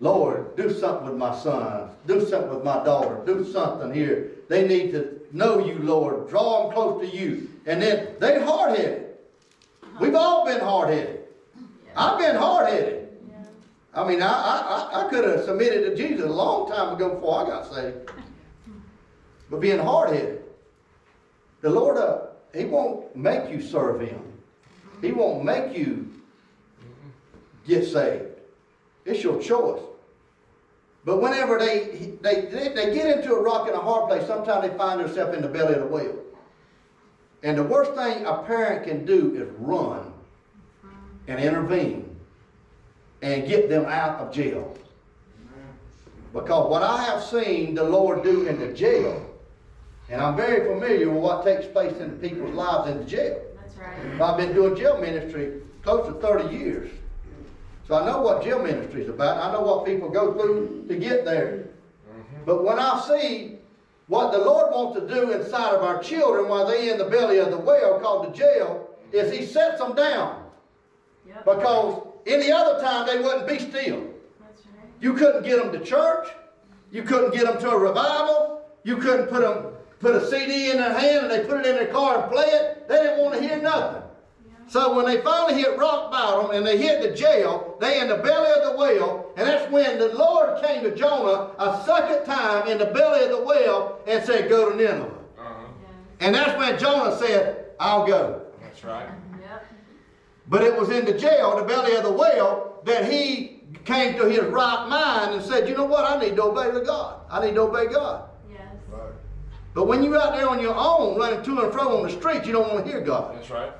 Lord, 0.00 0.56
do 0.56 0.72
something 0.72 1.08
with 1.08 1.16
my 1.16 1.34
son. 1.34 1.90
Do 2.06 2.20
something 2.26 2.54
with 2.54 2.64
my 2.64 2.84
daughter. 2.84 3.22
Do 3.24 3.50
something 3.50 3.92
here. 3.92 4.32
They 4.48 4.66
need 4.66 4.92
to 4.92 5.20
know 5.32 5.64
you, 5.64 5.78
Lord. 5.78 6.28
Draw 6.28 6.64
them 6.64 6.72
close 6.72 7.08
to 7.08 7.16
you. 7.16 7.48
And 7.64 7.80
then 7.80 8.08
they 8.18 8.40
hard 8.42 8.76
headed. 8.76 9.14
We've 10.00 10.14
all 10.14 10.44
been 10.44 10.60
hard 10.60 10.90
headed. 10.90 11.20
I've 11.96 12.18
been 12.18 12.36
hard 12.36 12.68
headed. 12.68 12.94
Yeah. 12.94 13.03
I 13.94 14.06
mean, 14.06 14.22
I, 14.22 14.28
I, 14.28 15.06
I- 15.06 15.08
could 15.10 15.24
have 15.24 15.44
submitted 15.44 15.88
to 15.90 15.96
Jesus 15.96 16.24
a 16.24 16.32
long 16.32 16.68
time 16.68 16.94
ago 16.94 17.14
before 17.14 17.44
I 17.44 17.48
got 17.48 17.72
saved. 17.72 18.10
But 19.50 19.60
being 19.60 19.78
hard 19.78 20.10
headed, 20.10 20.42
the 21.60 21.70
Lord, 21.70 21.96
uh, 21.96 22.26
He 22.54 22.64
won't 22.64 23.14
make 23.14 23.50
you 23.50 23.60
serve 23.62 24.00
Him. 24.00 24.20
He 25.00 25.12
won't 25.12 25.44
make 25.44 25.76
you 25.76 26.10
get 27.66 27.84
saved. 27.84 28.26
It's 29.04 29.22
your 29.22 29.40
choice. 29.40 29.82
But 31.04 31.20
whenever 31.20 31.58
they, 31.58 32.14
they, 32.22 32.40
they, 32.46 32.68
they 32.74 32.94
get 32.94 33.18
into 33.18 33.34
a 33.34 33.42
rock 33.42 33.66
and 33.68 33.76
a 33.76 33.80
hard 33.80 34.08
place, 34.08 34.26
sometimes 34.26 34.66
they 34.68 34.76
find 34.76 35.00
themselves 35.00 35.36
in 35.36 35.42
the 35.42 35.48
belly 35.48 35.74
of 35.74 35.80
the 35.80 35.86
whale. 35.86 36.18
And 37.42 37.58
the 37.58 37.62
worst 37.62 37.92
thing 37.92 38.24
a 38.24 38.42
parent 38.44 38.86
can 38.86 39.04
do 39.04 39.34
is 39.36 39.46
run 39.58 40.10
and 41.28 41.38
intervene 41.38 42.13
and 43.24 43.48
get 43.48 43.70
them 43.70 43.86
out 43.86 44.20
of 44.20 44.32
jail. 44.32 44.76
Because 46.34 46.70
what 46.70 46.82
I 46.82 47.02
have 47.04 47.22
seen 47.22 47.74
the 47.74 47.84
Lord 47.84 48.22
do 48.22 48.46
in 48.46 48.58
the 48.60 48.72
jail, 48.72 49.30
and 50.10 50.20
I'm 50.20 50.36
very 50.36 50.68
familiar 50.68 51.08
with 51.08 51.22
what 51.22 51.42
takes 51.42 51.66
place 51.66 51.96
in 52.00 52.18
people's 52.18 52.54
lives 52.54 52.90
in 52.90 52.98
the 52.98 53.04
jail. 53.04 53.40
That's 53.56 53.76
right. 53.76 54.20
I've 54.20 54.36
been 54.36 54.52
doing 54.52 54.76
jail 54.76 55.00
ministry 55.00 55.62
close 55.82 56.06
to 56.06 56.20
30 56.20 56.54
years. 56.54 56.90
So 57.88 57.94
I 57.94 58.04
know 58.04 58.20
what 58.20 58.44
jail 58.44 58.62
ministry 58.62 59.02
is 59.02 59.08
about. 59.08 59.38
I 59.38 59.52
know 59.52 59.62
what 59.62 59.86
people 59.86 60.10
go 60.10 60.34
through 60.34 60.84
to 60.88 60.96
get 60.96 61.24
there. 61.24 61.68
Mm-hmm. 62.10 62.44
But 62.44 62.62
when 62.62 62.78
I 62.78 63.00
see 63.08 63.56
what 64.08 64.32
the 64.32 64.38
Lord 64.38 64.70
wants 64.70 65.00
to 65.00 65.08
do 65.08 65.32
inside 65.32 65.74
of 65.74 65.82
our 65.82 66.02
children 66.02 66.48
while 66.48 66.66
they're 66.66 66.92
in 66.92 66.98
the 66.98 67.04
belly 67.04 67.38
of 67.38 67.50
the 67.50 67.58
whale 67.58 67.98
called 68.00 68.26
the 68.26 68.36
jail, 68.36 68.90
is 69.12 69.32
He 69.32 69.46
sets 69.46 69.78
them 69.78 69.94
down. 69.94 70.44
Yep. 71.26 71.44
Because 71.44 72.06
any 72.26 72.50
other 72.50 72.80
time 72.80 73.06
they 73.06 73.18
wouldn't 73.18 73.46
be 73.46 73.58
still. 73.58 74.04
You 75.00 75.14
couldn't 75.14 75.44
get 75.44 75.62
them 75.62 75.72
to 75.72 75.84
church. 75.84 76.28
You 76.90 77.02
couldn't 77.02 77.34
get 77.34 77.44
them 77.44 77.60
to 77.60 77.70
a 77.70 77.78
revival. 77.78 78.62
You 78.84 78.96
couldn't 78.96 79.26
put 79.26 79.42
them 79.42 79.74
put 80.04 80.14
a 80.14 80.26
CD 80.26 80.70
in 80.70 80.76
their 80.76 80.96
hand 80.98 81.24
and 81.24 81.30
they 81.30 81.48
put 81.48 81.60
it 81.60 81.66
in 81.66 81.76
their 81.76 81.86
car 81.86 82.22
and 82.22 82.32
play 82.32 82.44
it. 82.44 82.88
They 82.88 82.96
didn't 82.96 83.24
want 83.24 83.34
to 83.34 83.40
hear 83.40 83.60
nothing. 83.60 84.02
So 84.66 84.94
when 84.94 85.06
they 85.06 85.20
finally 85.22 85.60
hit 85.60 85.76
rock 85.78 86.10
bottom 86.10 86.54
and 86.54 86.66
they 86.66 86.78
hit 86.78 87.02
the 87.02 87.14
jail, 87.14 87.76
they 87.80 88.00
in 88.00 88.08
the 88.08 88.16
belly 88.16 88.50
of 88.50 88.70
the 88.70 88.76
whale, 88.76 89.32
and 89.36 89.46
that's 89.46 89.70
when 89.70 89.98
the 89.98 90.14
Lord 90.14 90.62
came 90.62 90.82
to 90.84 90.94
Jonah 90.94 91.50
a 91.58 91.82
second 91.84 92.24
time 92.24 92.68
in 92.68 92.78
the 92.78 92.86
belly 92.86 93.24
of 93.24 93.30
the 93.30 93.42
whale 93.42 94.00
and 94.06 94.24
said, 94.24 94.48
"Go 94.48 94.70
to 94.70 94.76
Nineveh." 94.76 95.04
Uh-huh. 95.38 95.64
Yes. 95.82 95.90
And 96.20 96.34
that's 96.34 96.58
when 96.58 96.78
Jonah 96.78 97.16
said, 97.18 97.66
"I'll 97.78 98.06
go." 98.06 98.42
That's 98.62 98.82
right. 98.84 99.08
Yep. 100.44 100.50
But 100.50 100.62
it 100.62 100.78
was 100.78 100.90
in 100.90 101.04
the 101.04 101.12
jail, 101.12 101.56
the 101.56 101.64
belly 101.64 101.94
of 101.94 102.04
the 102.04 102.12
whale, 102.12 102.80
that 102.84 103.10
he 103.10 103.62
came 103.84 104.16
to 104.16 104.28
his 104.28 104.44
right 104.44 104.88
mind 104.88 105.34
and 105.34 105.42
said, 105.42 105.68
you 105.68 105.76
know 105.76 105.84
what, 105.84 106.04
I 106.04 106.18
need 106.18 106.36
to 106.36 106.44
obey 106.44 106.70
the 106.70 106.84
God. 106.84 107.20
I 107.30 107.44
need 107.44 107.54
to 107.54 107.62
obey 107.62 107.86
God. 107.92 108.28
Yes. 108.50 108.60
Right. 108.90 109.12
But 109.74 109.86
when 109.86 110.02
you're 110.02 110.16
out 110.16 110.34
there 110.34 110.48
on 110.48 110.60
your 110.60 110.74
own, 110.76 111.18
running 111.18 111.42
to 111.42 111.60
and 111.62 111.72
fro 111.72 111.98
on 111.98 112.02
the 112.04 112.10
street, 112.10 112.46
you 112.46 112.52
don't 112.52 112.72
want 112.72 112.84
to 112.84 112.90
hear 112.90 113.00
God. 113.00 113.36
That's 113.36 113.50
right. 113.50 113.72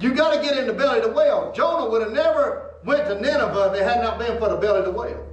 You 0.00 0.12
got 0.12 0.34
to 0.34 0.42
get 0.42 0.56
in 0.56 0.66
the 0.66 0.72
belly 0.72 0.98
of 1.00 1.04
the 1.04 1.12
whale. 1.12 1.52
Jonah 1.54 1.88
would 1.88 2.02
have 2.02 2.12
never 2.12 2.74
went 2.84 3.06
to 3.06 3.20
Nineveh 3.20 3.72
if 3.72 3.80
it 3.80 3.84
had 3.84 4.02
not 4.02 4.18
been 4.18 4.38
for 4.38 4.48
the 4.48 4.56
belly 4.56 4.80
of 4.80 4.84
the 4.86 4.90
whale. 4.90 5.24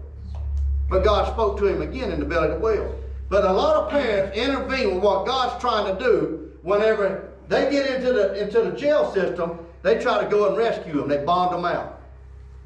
But 0.89 1.03
God 1.03 1.31
spoke 1.31 1.57
to 1.59 1.67
him 1.67 1.81
again 1.81 2.11
in 2.11 2.19
the 2.19 2.25
belly 2.25 2.49
of 2.49 2.55
the 2.55 2.59
whale. 2.59 2.95
But 3.29 3.45
a 3.45 3.51
lot 3.51 3.77
of 3.77 3.89
parents 3.89 4.37
intervene 4.37 4.95
with 4.95 5.03
what 5.03 5.25
God's 5.25 5.59
trying 5.61 5.95
to 5.95 6.03
do 6.03 6.51
whenever 6.61 7.29
they 7.47 7.71
get 7.71 7.89
into 7.89 8.13
the 8.13 8.41
into 8.41 8.61
the 8.61 8.71
jail 8.71 9.11
system. 9.13 9.59
They 9.83 9.99
try 9.99 10.23
to 10.23 10.29
go 10.29 10.47
and 10.47 10.57
rescue 10.57 10.93
them. 10.93 11.07
They 11.07 11.23
bond 11.23 11.53
them 11.55 11.65
out. 11.65 12.01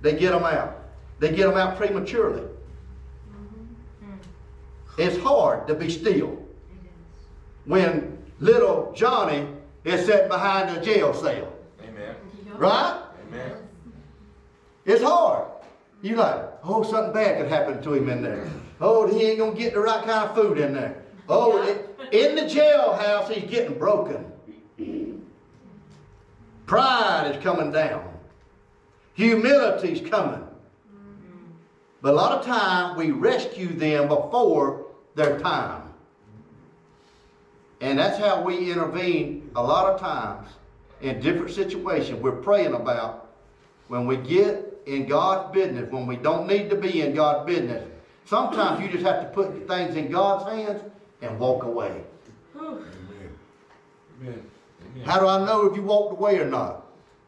They 0.02 0.14
get 0.18 0.32
them 0.32 0.44
out. 0.44 0.78
They 1.20 1.34
get 1.34 1.48
them 1.48 1.58
out 1.58 1.78
prematurely. 1.78 2.42
Mm-hmm. 2.42 4.14
It's 4.98 5.18
hard 5.18 5.68
to 5.68 5.76
be 5.76 5.90
still 5.90 6.46
when 7.66 8.18
little 8.40 8.94
Johnny 8.96 9.48
is 9.84 10.06
sitting 10.06 10.28
behind 10.28 10.76
a 10.76 10.82
jail 10.82 11.14
cell, 11.14 11.54
Amen. 11.84 12.16
Right? 12.56 13.02
Amen. 13.28 13.52
It's 14.86 15.04
hard. 15.04 15.48
You're 16.02 16.18
like, 16.18 16.44
oh, 16.64 16.84
something 16.84 17.14
bad 17.14 17.40
could 17.40 17.50
happen 17.50 17.82
to 17.82 17.94
him 17.94 18.10
in 18.10 18.22
there. 18.22 18.48
Oh, 18.80 19.08
he 19.08 19.26
ain't 19.26 19.40
gonna 19.40 19.56
get 19.56 19.74
the 19.74 19.80
right 19.80 20.04
kind 20.06 20.30
of 20.30 20.36
food 20.36 20.58
in 20.58 20.74
there. 20.74 21.04
Oh, 21.28 21.62
it, 21.64 22.14
in 22.14 22.36
the 22.36 22.44
jailhouse, 22.44 23.32
he's 23.32 23.50
getting 23.50 23.78
broken. 23.78 24.32
Pride 26.66 27.32
is 27.36 27.44
coming 27.44 27.72
down. 27.72 28.12
Humility's 29.14 30.08
coming. 30.10 30.44
But 32.02 32.14
a 32.14 32.16
lot 32.16 32.34
of 32.34 32.46
time 32.46 32.98
we 32.98 33.12
rescue 33.12 33.68
them 33.68 34.08
before 34.08 34.86
their 35.16 35.40
time. 35.40 35.82
And 37.82 37.98
that's 37.98 38.18
how 38.18 38.42
we 38.42 38.72
intervene 38.72 39.50
a 39.56 39.64
lot 39.64 39.94
of 39.94 40.00
times 40.00 40.50
in 41.02 41.20
different 41.20 41.52
situations 41.52 42.20
we're 42.22 42.32
praying 42.32 42.74
about 42.74 43.30
when 43.88 44.08
we 44.08 44.18
get 44.18 44.82
in 44.86 45.06
God's 45.06 45.54
business, 45.54 45.92
when 45.92 46.06
we 46.06 46.16
don't 46.16 46.48
need 46.48 46.70
to 46.70 46.76
be 46.76 47.02
in 47.02 47.14
God's 47.14 47.46
business. 47.46 47.88
Sometimes 48.26 48.82
you 48.82 48.90
just 48.90 49.06
have 49.06 49.22
to 49.22 49.28
put 49.30 49.68
things 49.68 49.96
in 49.96 50.12
God's 50.12 50.50
hands 50.52 50.82
and 51.22 51.40
walk 51.40 51.64
away. 51.64 52.04
Amen. 52.58 52.84
Amen. 54.22 54.52
How 55.06 55.20
do 55.20 55.28
I 55.28 55.46
know 55.46 55.66
if 55.70 55.76
you 55.76 55.84
walked 55.84 56.14
away 56.14 56.40
or 56.40 56.50
not? 56.50 56.86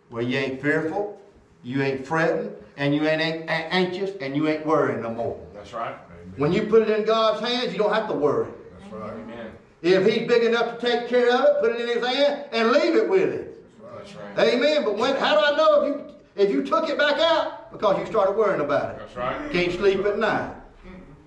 Well, 0.09 0.23
you 0.23 0.37
ain't 0.37 0.61
fearful, 0.61 1.19
you 1.63 1.81
ain't 1.81 2.05
fretting, 2.07 2.51
and 2.77 2.95
you 2.95 3.05
ain't 3.07 3.21
an- 3.21 3.49
anxious, 3.49 4.11
and 4.21 4.35
you 4.35 4.47
ain't 4.47 4.65
worrying 4.65 5.01
no 5.01 5.11
more. 5.11 5.37
That's 5.53 5.73
right. 5.73 5.95
When 6.37 6.51
you 6.53 6.63
put 6.63 6.83
it 6.83 6.89
in 6.99 7.05
God's 7.05 7.45
hands, 7.45 7.73
you 7.73 7.79
don't 7.79 7.93
have 7.93 8.07
to 8.09 8.15
worry. 8.15 8.47
That's 8.79 8.93
right. 8.93 9.11
Amen. 9.13 9.51
If 9.81 10.05
He's 10.05 10.27
big 10.27 10.43
enough 10.43 10.77
to 10.79 10.85
take 10.85 11.07
care 11.07 11.31
of 11.31 11.43
it, 11.45 11.61
put 11.61 11.71
it 11.75 11.81
in 11.81 11.97
His 11.97 12.05
hand 12.05 12.45
and 12.51 12.71
leave 12.71 12.95
it 12.95 13.09
with 13.09 13.33
Him. 13.33 13.47
That's 13.95 14.15
right. 14.15 14.53
Amen. 14.53 14.83
But 14.85 14.97
when, 14.97 15.15
how 15.15 15.39
do 15.39 15.53
I 15.53 15.57
know 15.57 15.81
if 15.81 15.87
you 15.95 16.03
if 16.35 16.51
you 16.51 16.63
took 16.63 16.87
it 16.89 16.97
back 16.97 17.19
out? 17.19 17.71
Because 17.71 17.99
you 17.99 18.05
started 18.05 18.37
worrying 18.37 18.61
about 18.61 18.91
it. 18.91 18.99
That's 18.99 19.15
right. 19.15 19.51
Can't 19.51 19.73
sleep 19.73 20.05
at 20.05 20.19
night. 20.19 20.53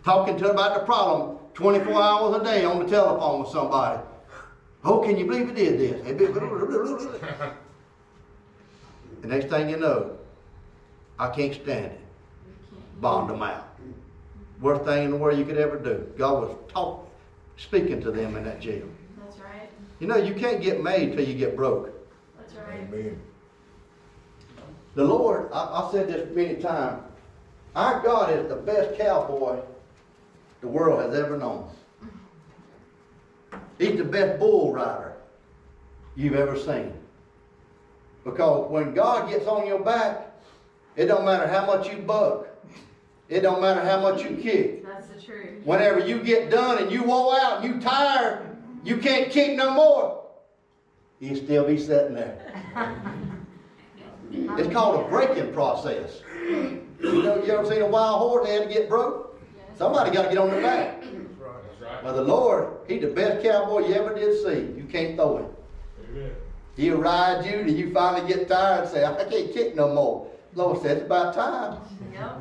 Talking 0.05 0.39
to 0.39 0.51
about 0.51 0.75
the 0.75 0.81
problem 0.87 1.39
24 1.55 2.01
hours 2.03 2.41
a 2.41 2.45
day 2.45 2.65
on 2.65 2.79
the 2.79 2.89
telephone 2.89 3.41
with 3.41 3.51
somebody. 3.51 4.01
Oh, 4.83 5.01
can 5.01 5.17
you 5.19 5.27
believe 5.27 5.49
it 5.51 5.55
did 5.57 5.79
this? 5.79 6.01
The 9.21 9.29
next 9.29 9.51
thing 9.51 9.69
you 9.69 9.77
know, 9.77 10.17
I 11.19 11.29
can't 11.29 11.55
stand 11.55 11.87
it. 11.87 12.01
Bond 13.01 13.29
them 13.31 13.43
out. 13.43 13.67
Worst 14.61 14.85
thing 14.85 15.05
in 15.05 15.11
the 15.11 15.17
world 15.17 15.39
you 15.39 15.45
could 15.45 15.59
ever 15.59 15.79
do. 15.79 16.07
God 16.17 16.43
was 16.43 16.57
talk, 16.69 17.11
speaking 17.57 18.01
to 18.03 18.11
them 18.11 18.37
in 18.37 18.45
that 18.45 18.61
jail. 18.61 18.87
That's 19.19 19.39
right. 19.39 19.69
You 19.99 20.07
know, 20.07 20.17
you 20.17 20.35
can't 20.35 20.63
get 20.63 20.83
made 20.83 21.17
till 21.17 21.27
you 21.27 21.35
get 21.35 21.57
broke. 21.57 21.91
That's 22.39 22.55
right. 22.55 22.81
Amen. 22.81 23.21
The 24.95 25.05
Lord, 25.05 25.51
I, 25.53 25.83
I've 25.83 25.91
said 25.93 26.09
this 26.09 26.35
many 26.35 26.57
times, 26.57 27.03
our 27.77 28.03
God 28.03 28.33
is 28.33 28.49
the 28.49 28.57
best 28.57 28.99
cowboy 28.99 29.61
the 30.61 30.69
world 30.69 31.01
has 31.01 31.15
ever 31.19 31.37
known. 31.39 31.71
He's 33.81 33.97
the 33.97 34.05
best 34.05 34.39
bull 34.39 34.75
rider 34.75 35.15
you've 36.15 36.35
ever 36.35 36.59
seen. 36.59 36.93
Because 38.25 38.71
when 38.71 38.93
God 38.93 39.31
gets 39.31 39.47
on 39.47 39.67
your 39.67 39.81
back, 39.81 40.33
it 40.97 41.07
don't 41.07 41.25
matter 41.25 41.49
how 41.49 41.65
much 41.65 41.91
you 41.91 41.97
buck. 41.97 42.47
It 43.31 43.41
don't 43.41 43.63
matter 43.63 43.81
how 43.81 44.03
much 44.03 44.23
you 44.23 44.37
kick. 44.37 44.85
That's 44.85 45.07
the 45.07 45.19
truth. 45.19 45.65
Whenever 45.65 46.07
you 46.07 46.23
get 46.23 46.51
done 46.51 46.77
and 46.83 46.93
you 46.93 47.05
wore 47.05 47.41
out 47.41 47.65
and 47.65 47.75
you 47.75 47.81
tired, 47.81 48.55
you 48.85 48.99
can't 48.99 49.31
kick 49.31 49.57
no 49.57 49.73
more. 49.73 50.27
You 51.19 51.35
still 51.37 51.67
be 51.67 51.79
sitting 51.79 52.15
there. 52.15 52.63
It's 54.33 54.73
called 54.73 55.05
a 55.05 55.09
breaking 55.09 55.53
process. 55.53 56.23
You 56.49 56.85
know, 57.01 57.43
you 57.43 57.51
ever 57.51 57.69
seen 57.69 57.83
a 57.83 57.87
wild 57.87 58.21
horse 58.21 58.47
they 58.47 58.55
had 58.55 58.69
to 58.69 58.73
get 58.73 58.89
broke? 58.89 59.41
Somebody 59.77 60.13
got 60.13 60.23
to 60.23 60.29
get 60.29 60.39
on 60.39 60.51
their 60.51 60.63
back. 60.63 61.03
That's 62.03 62.05
right. 62.05 62.15
Well, 62.15 62.25
the 62.25 62.33
Lord, 62.33 62.69
He's 62.89 63.03
the 63.03 63.09
best 63.09 63.43
cowboy 63.43 63.87
you 63.87 63.95
ever 63.95 64.15
did 64.15 64.43
see. 64.43 64.79
You 64.79 64.87
can't 64.91 65.17
throw 65.17 65.39
him. 65.39 65.47
Amen. 66.11 66.31
He'll 66.77 66.99
ride 66.99 67.45
you 67.45 67.65
till 67.65 67.75
you 67.75 67.93
finally 67.93 68.27
get 68.33 68.49
tired 68.49 68.85
and 68.85 68.91
say, 68.91 69.05
I 69.05 69.25
can't 69.25 69.53
kick 69.53 69.77
no 69.77 69.93
more. 69.95 70.27
Lord 70.55 70.83
said, 70.83 70.99
it's 70.99 71.07
about 71.07 71.35
time. 71.35 71.81
Yep. 72.13 72.41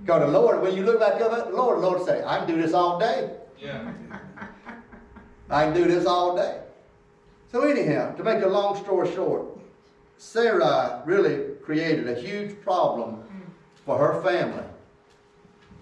Because 0.00 0.32
the 0.32 0.38
Lord, 0.38 0.62
when 0.62 0.74
you 0.74 0.84
look 0.84 1.00
back 1.00 1.20
up 1.20 1.32
at 1.32 1.50
the 1.50 1.56
Lord, 1.56 1.78
the 1.78 1.82
Lord 1.82 2.04
say, 2.04 2.22
I 2.24 2.38
can 2.38 2.46
do 2.46 2.60
this 2.60 2.72
all 2.72 2.98
day. 2.98 3.30
Yeah. 3.60 3.92
I 5.50 5.64
can 5.64 5.74
do 5.74 5.84
this 5.84 6.06
all 6.06 6.36
day. 6.36 6.60
So 7.52 7.62
anyhow, 7.62 8.14
to 8.14 8.24
make 8.24 8.42
a 8.42 8.48
long 8.48 8.76
story 8.82 9.12
short, 9.14 9.46
Sarai 10.18 11.02
really 11.04 11.54
created 11.62 12.08
a 12.08 12.14
huge 12.14 12.60
problem 12.62 13.16
mm. 13.16 13.50
for 13.84 13.98
her 13.98 14.22
family 14.22 14.64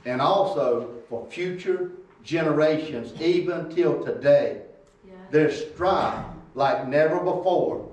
and 0.04 0.20
also 0.20 0.90
for 1.08 1.26
future 1.30 1.92
generations, 2.24 3.20
even 3.20 3.72
till 3.74 4.04
today. 4.04 4.62
Yeah. 5.06 5.14
There's 5.30 5.66
strife 5.72 6.24
like 6.54 6.88
never 6.88 7.20
before 7.20 7.88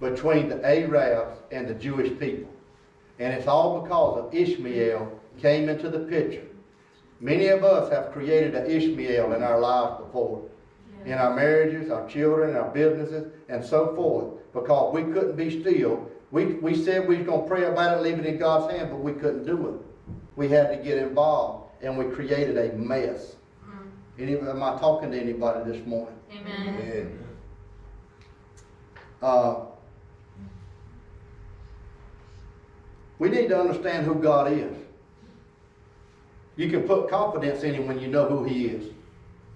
between 0.00 0.48
the 0.48 0.64
Arabs 0.64 1.38
and 1.52 1.68
the 1.68 1.74
Jewish 1.74 2.18
people. 2.18 2.50
And 3.18 3.32
it's 3.34 3.46
all 3.46 3.82
because 3.82 4.18
of 4.18 4.34
Ishmael 4.34 5.20
came 5.40 5.68
into 5.68 5.90
the 5.90 6.00
picture. 6.00 6.46
Many 7.20 7.48
of 7.48 7.62
us 7.62 7.92
have 7.92 8.12
created 8.12 8.54
an 8.54 8.70
Ishmael 8.70 9.34
in 9.34 9.42
our 9.42 9.60
lives 9.60 10.02
before 10.02 10.42
in 11.04 11.12
our 11.14 11.34
marriages, 11.34 11.90
our 11.90 12.06
children, 12.08 12.56
our 12.56 12.70
businesses, 12.70 13.32
and 13.48 13.64
so 13.64 13.94
forth, 13.94 14.34
because 14.52 14.94
we 14.94 15.02
couldn't 15.04 15.36
be 15.36 15.60
still. 15.60 16.08
We, 16.30 16.46
we 16.46 16.74
said 16.74 17.08
we 17.08 17.16
was 17.16 17.26
going 17.26 17.42
to 17.42 17.48
pray 17.48 17.64
about 17.64 17.98
it, 17.98 18.02
leave 18.02 18.18
it 18.18 18.26
in 18.26 18.38
God's 18.38 18.72
hand, 18.72 18.90
but 18.90 19.00
we 19.00 19.12
couldn't 19.12 19.46
do 19.46 19.68
it. 19.68 19.74
We 20.36 20.48
had 20.48 20.68
to 20.70 20.76
get 20.76 20.98
involved, 20.98 21.70
and 21.82 21.96
we 21.96 22.04
created 22.14 22.56
a 22.56 22.76
mess. 22.76 23.36
Any, 24.20 24.36
am 24.36 24.62
I 24.62 24.78
talking 24.78 25.10
to 25.12 25.18
anybody 25.18 25.72
this 25.72 25.86
morning? 25.86 26.14
Amen. 26.30 26.68
Amen. 26.68 27.18
Uh, 29.22 29.64
we 33.18 33.30
need 33.30 33.48
to 33.48 33.58
understand 33.58 34.04
who 34.04 34.14
God 34.16 34.52
is. 34.52 34.76
You 36.56 36.68
can 36.68 36.82
put 36.82 37.08
confidence 37.08 37.62
in 37.62 37.74
Him 37.74 37.86
when 37.86 37.98
you 37.98 38.08
know 38.08 38.26
who 38.26 38.44
He 38.44 38.66
is. 38.66 38.92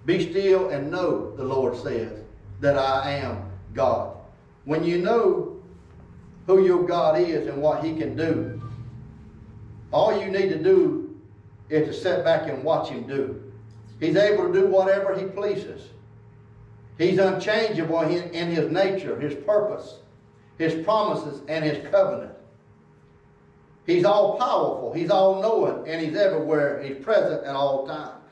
Be 0.07 0.31
still 0.31 0.71
and 0.71 0.91
know, 0.91 1.37
the 1.37 1.45
Lord 1.45 1.77
says, 1.77 2.25
that 2.61 2.79
I 2.79 3.11
am 3.11 3.51
God. 3.75 4.17
When 4.65 4.83
you 4.83 4.99
know 4.99 5.63
who 6.47 6.65
your 6.65 6.87
God 6.87 7.21
is 7.21 7.47
and 7.47 7.61
what 7.61 7.85
He 7.85 7.95
can 7.95 8.17
do, 8.17 8.63
all 9.93 10.19
you 10.19 10.31
need 10.31 10.49
to 10.49 10.63
do 10.63 11.21
is 11.69 11.87
to 11.89 11.93
sit 11.93 12.25
back 12.25 12.49
and 12.49 12.65
watch 12.65 12.89
Him 12.89 13.07
do. 13.07 13.53
He's 14.01 14.17
able 14.17 14.47
to 14.49 14.53
do 14.53 14.67
whatever 14.67 15.19
He 15.19 15.27
pleases. 15.27 15.89
He's 16.99 17.19
unchangeable 17.19 18.01
in 18.01 18.51
His 18.51 18.71
nature, 18.71 19.19
His 19.19 19.35
purpose, 19.45 19.99
His 20.59 20.85
promises, 20.85 21.43
and 21.49 21.65
His 21.65 21.89
covenant. 21.91 22.33
He's 23.87 24.05
all 24.05 24.39
powerful, 24.39 24.93
He's 24.93 25.11
all 25.11 25.43
knowing, 25.43 25.89
and 25.89 26.01
He's 26.01 26.17
everywhere. 26.17 26.83
He's 26.83 27.03
present 27.05 27.45
at 27.45 27.55
all 27.55 27.87
times. 27.87 28.23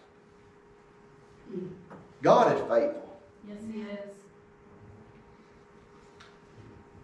God 2.22 2.56
is 2.56 2.60
faithful. 2.68 3.20
Yes, 3.48 3.58
He 3.72 3.82
is. 3.82 3.98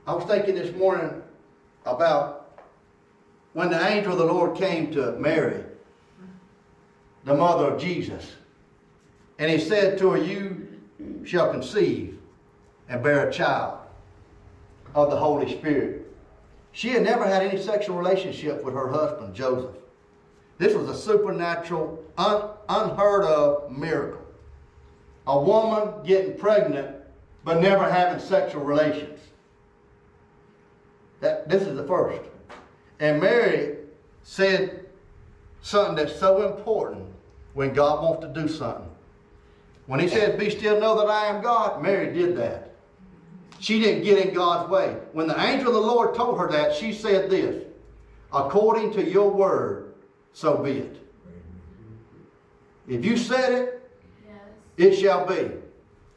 I 0.06 0.14
was 0.14 0.24
thinking 0.24 0.54
this 0.54 0.74
morning 0.74 1.22
about 1.84 2.58
when 3.52 3.70
the 3.70 3.86
angel 3.86 4.12
of 4.12 4.18
the 4.18 4.24
Lord 4.24 4.56
came 4.56 4.90
to 4.92 5.12
Mary, 5.12 5.64
the 7.24 7.34
mother 7.34 7.72
of 7.72 7.80
Jesus, 7.80 8.36
and 9.38 9.50
he 9.50 9.58
said 9.58 9.98
to 9.98 10.10
her, 10.10 10.18
You 10.18 10.66
shall 11.24 11.50
conceive 11.50 12.18
and 12.88 13.02
bear 13.02 13.28
a 13.28 13.32
child 13.32 13.78
of 14.94 15.10
the 15.10 15.16
Holy 15.16 15.50
Spirit. 15.50 16.06
She 16.72 16.90
had 16.90 17.02
never 17.02 17.26
had 17.26 17.42
any 17.42 17.60
sexual 17.60 17.96
relationship 17.96 18.64
with 18.64 18.74
her 18.74 18.88
husband, 18.88 19.34
Joseph. 19.34 19.76
This 20.58 20.74
was 20.74 20.88
a 20.88 20.94
supernatural, 20.94 22.04
un- 22.16 22.50
unheard 22.68 23.24
of 23.24 23.70
miracle. 23.70 24.24
A 25.26 25.40
woman 25.40 26.04
getting 26.04 26.36
pregnant 26.36 26.96
but 27.44 27.60
never 27.60 27.90
having 27.90 28.20
sexual 28.20 28.62
relations. 28.64 29.20
That, 31.20 31.48
this 31.48 31.62
is 31.62 31.76
the 31.76 31.84
first. 31.84 32.20
And 33.00 33.20
Mary 33.20 33.76
said 34.22 34.86
something 35.62 35.94
that's 35.94 36.18
so 36.18 36.52
important 36.52 37.06
when 37.54 37.72
God 37.72 38.02
wants 38.02 38.26
to 38.26 38.28
do 38.28 38.48
something. 38.48 38.87
When 39.88 40.00
he 40.00 40.06
says, 40.06 40.38
Be 40.38 40.50
still, 40.50 40.78
know 40.78 40.98
that 40.98 41.08
I 41.08 41.26
am 41.26 41.42
God, 41.42 41.82
Mary 41.82 42.12
did 42.12 42.36
that. 42.36 42.74
She 43.58 43.80
didn't 43.80 44.04
get 44.04 44.18
in 44.24 44.34
God's 44.34 44.70
way. 44.70 44.98
When 45.12 45.26
the 45.26 45.40
angel 45.42 45.68
of 45.68 45.74
the 45.74 45.80
Lord 45.80 46.14
told 46.14 46.38
her 46.38 46.46
that, 46.50 46.74
she 46.74 46.92
said 46.92 47.30
this 47.30 47.64
According 48.30 48.92
to 48.92 49.10
your 49.10 49.30
word, 49.30 49.94
so 50.34 50.58
be 50.58 50.72
it. 50.72 50.96
If 52.86 53.02
you 53.02 53.16
said 53.16 53.52
it, 53.52 53.90
Yes. 54.76 54.92
it 54.92 55.00
shall 55.00 55.26
be. 55.26 55.52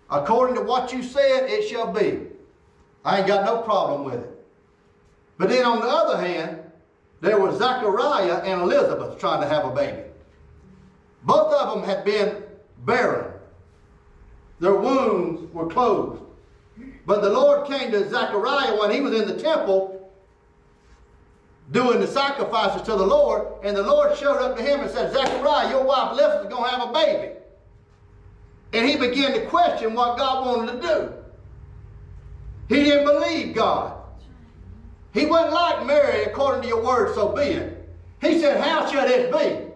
According 0.09 0.55
to 0.55 0.61
what 0.63 0.91
you 0.91 1.01
said, 1.01 1.49
it 1.49 1.65
shall 1.69 1.93
be. 1.93 2.27
I 3.05 3.19
ain't 3.19 3.27
got 3.27 3.45
no 3.45 3.61
problem 3.61 4.03
with 4.03 4.15
it. 4.15 4.45
But 5.37 5.47
then 5.47 5.65
on 5.65 5.79
the 5.79 5.87
other 5.87 6.17
hand, 6.21 6.59
there 7.21 7.39
was 7.39 7.57
Zechariah 7.57 8.41
and 8.43 8.63
Elizabeth 8.63 9.17
trying 9.17 9.41
to 9.41 9.47
have 9.47 9.63
a 9.63 9.73
baby. 9.73 10.01
Both 11.23 11.53
of 11.53 11.73
them 11.73 11.87
had 11.87 12.03
been 12.03 12.43
barren. 12.79 13.30
Their 14.61 14.75
wounds 14.75 15.51
were 15.53 15.65
closed. 15.65 16.21
But 17.05 17.21
the 17.23 17.29
Lord 17.29 17.67
came 17.67 17.91
to 17.91 18.07
Zechariah 18.07 18.79
when 18.79 18.91
he 18.91 19.01
was 19.01 19.19
in 19.19 19.27
the 19.27 19.41
temple 19.41 20.09
doing 21.71 21.99
the 21.99 22.07
sacrifices 22.07 22.83
to 22.83 22.91
the 22.91 23.05
Lord, 23.05 23.47
and 23.63 23.75
the 23.75 23.81
Lord 23.81 24.15
showed 24.17 24.37
up 24.37 24.55
to 24.57 24.63
him 24.63 24.81
and 24.81 24.91
said, 24.91 25.11
Zechariah, 25.11 25.69
your 25.69 25.83
wife 25.83 26.11
Elizabeth 26.11 26.45
is 26.45 26.53
going 26.53 26.69
to 26.69 26.69
have 26.69 26.89
a 26.89 26.93
baby. 26.93 27.33
And 28.73 28.87
he 28.87 28.97
began 28.97 29.33
to 29.33 29.45
question 29.47 29.95
what 29.95 30.17
God 30.17 30.45
wanted 30.45 30.81
to 30.81 30.87
do. 30.87 31.13
He 32.69 32.83
didn't 32.83 33.05
believe 33.05 33.55
God. 33.55 33.97
He 35.13 35.25
wasn't 35.25 35.53
like 35.53 35.85
Mary, 35.85 36.23
according 36.23 36.61
to 36.61 36.67
your 36.67 36.83
word, 36.83 37.15
so 37.15 37.29
be 37.29 37.41
it. 37.41 37.89
He 38.21 38.39
said, 38.39 38.61
How 38.61 38.89
shall 38.89 39.07
this 39.07 39.33
be? 39.35 39.71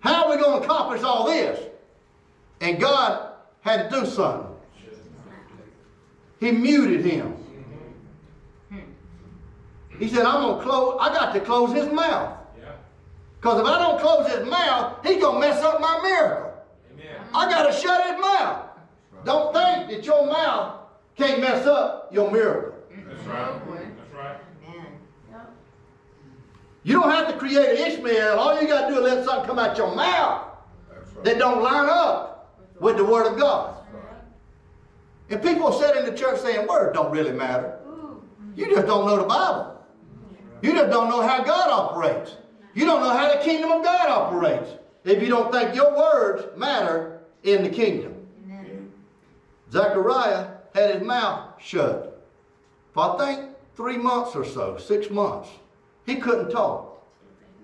How 0.00 0.26
are 0.26 0.36
we 0.36 0.42
going 0.42 0.60
to 0.60 0.66
accomplish 0.66 1.02
all 1.02 1.26
this? 1.26 1.65
And 2.60 2.80
God 2.80 3.32
had 3.60 3.90
to 3.90 4.00
do 4.00 4.06
something. 4.06 4.54
he 6.40 6.52
muted 6.52 7.04
him. 7.04 7.34
He 9.98 10.08
said, 10.08 10.26
I'm 10.26 10.42
gonna 10.42 10.62
close, 10.62 10.98
I 11.00 11.08
got 11.08 11.32
to 11.32 11.40
close 11.40 11.72
his 11.72 11.90
mouth. 11.92 12.36
Because 13.40 13.60
if 13.60 13.66
I 13.66 13.78
don't 13.78 14.00
close 14.00 14.30
his 14.30 14.48
mouth, 14.48 15.06
he's 15.06 15.22
gonna 15.22 15.38
mess 15.38 15.62
up 15.62 15.80
my 15.80 16.00
miracle. 16.02 16.52
Amen. 16.92 17.20
I 17.32 17.48
gotta 17.48 17.72
shut 17.72 18.06
his 18.06 18.20
mouth. 18.20 18.66
Don't 19.24 19.52
think 19.54 19.90
that 19.90 20.04
your 20.04 20.26
mouth 20.26 20.80
can't 21.16 21.40
mess 21.40 21.66
up 21.66 22.12
your 22.12 22.30
miracle. 22.30 22.74
That's 22.90 23.26
right. 23.26 23.96
That's 23.96 24.14
right. 24.14 24.36
You 26.82 27.00
don't 27.00 27.10
have 27.10 27.28
to 27.28 27.38
create 27.38 27.80
an 27.80 27.92
Ishmael. 27.92 28.38
All 28.38 28.60
you 28.60 28.68
gotta 28.68 28.94
do 28.94 29.04
is 29.04 29.14
let 29.14 29.24
something 29.24 29.46
come 29.46 29.58
out 29.58 29.76
your 29.76 29.94
mouth 29.94 30.46
right. 30.88 31.24
that 31.24 31.38
don't 31.38 31.62
line 31.62 31.88
up 31.88 32.35
with 32.80 32.96
the 32.96 33.04
word 33.04 33.26
of 33.26 33.38
God. 33.38 33.74
And 35.28 35.42
people 35.42 35.72
sit 35.72 35.96
in 35.96 36.04
the 36.04 36.16
church 36.16 36.40
saying 36.40 36.66
word 36.66 36.94
don't 36.94 37.10
really 37.10 37.32
matter. 37.32 37.78
You 38.54 38.66
just 38.66 38.86
don't 38.86 39.06
know 39.06 39.16
the 39.16 39.24
Bible. 39.24 39.84
You 40.62 40.72
just 40.72 40.90
don't 40.90 41.08
know 41.08 41.20
how 41.20 41.42
God 41.42 41.70
operates. 41.70 42.36
You 42.74 42.86
don't 42.86 43.00
know 43.00 43.10
how 43.10 43.32
the 43.32 43.42
kingdom 43.42 43.70
of 43.72 43.82
God 43.84 44.08
operates. 44.08 44.70
If 45.04 45.22
you 45.22 45.28
don't 45.28 45.52
think 45.52 45.74
your 45.74 45.96
words 45.96 46.44
matter 46.56 47.20
in 47.42 47.62
the 47.62 47.70
kingdom. 47.70 48.14
Zechariah 49.70 50.48
had 50.74 50.94
his 50.94 51.02
mouth 51.02 51.54
shut 51.60 52.16
for 52.96 53.20
I 53.20 53.26
think 53.26 53.50
three 53.76 53.98
months 53.98 54.34
or 54.34 54.42
so, 54.42 54.78
six 54.78 55.10
months. 55.10 55.50
He 56.06 56.16
couldn't 56.16 56.50
talk 56.50 57.04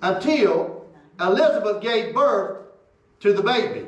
until 0.03 0.85
Elizabeth 1.19 1.81
gave 1.81 2.15
birth 2.15 2.67
to 3.21 3.33
the 3.33 3.43
baby. 3.43 3.87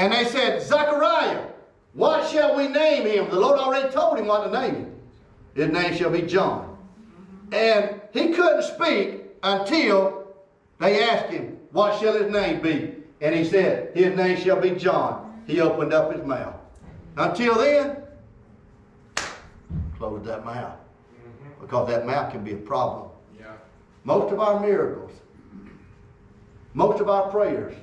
And 0.00 0.14
they 0.14 0.24
said, 0.24 0.62
Zechariah, 0.62 1.42
what 1.92 2.26
shall 2.30 2.56
we 2.56 2.68
name 2.68 3.06
him? 3.06 3.28
The 3.28 3.38
Lord 3.38 3.60
already 3.60 3.92
told 3.92 4.18
him 4.18 4.28
what 4.28 4.50
to 4.50 4.50
name 4.50 4.74
him. 4.76 4.96
His 5.54 5.68
name 5.68 5.94
shall 5.94 6.08
be 6.08 6.22
John. 6.22 6.78
And 7.52 8.00
he 8.10 8.30
couldn't 8.30 8.62
speak 8.62 9.24
until 9.42 10.26
they 10.78 11.04
asked 11.04 11.30
him, 11.30 11.58
What 11.72 12.00
shall 12.00 12.14
his 12.14 12.32
name 12.32 12.62
be? 12.62 12.94
And 13.20 13.34
he 13.34 13.44
said, 13.44 13.94
His 13.94 14.16
name 14.16 14.38
shall 14.40 14.58
be 14.58 14.70
John. 14.70 15.42
He 15.46 15.60
opened 15.60 15.92
up 15.92 16.14
his 16.14 16.24
mouth. 16.24 16.56
Until 17.18 17.56
then, 17.56 18.02
closed 19.98 20.24
that 20.24 20.46
mouth. 20.46 20.78
Because 21.60 21.90
that 21.90 22.06
mouth 22.06 22.32
can 22.32 22.42
be 22.42 22.54
a 22.54 22.56
problem. 22.56 23.10
Yeah. 23.38 23.52
Most 24.04 24.32
of 24.32 24.40
our 24.40 24.60
miracles, 24.60 25.12
most 26.72 27.02
of 27.02 27.10
our 27.10 27.30
prayers 27.30 27.74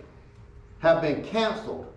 have 0.80 1.04
been 1.04 1.24
canceled 1.24 1.94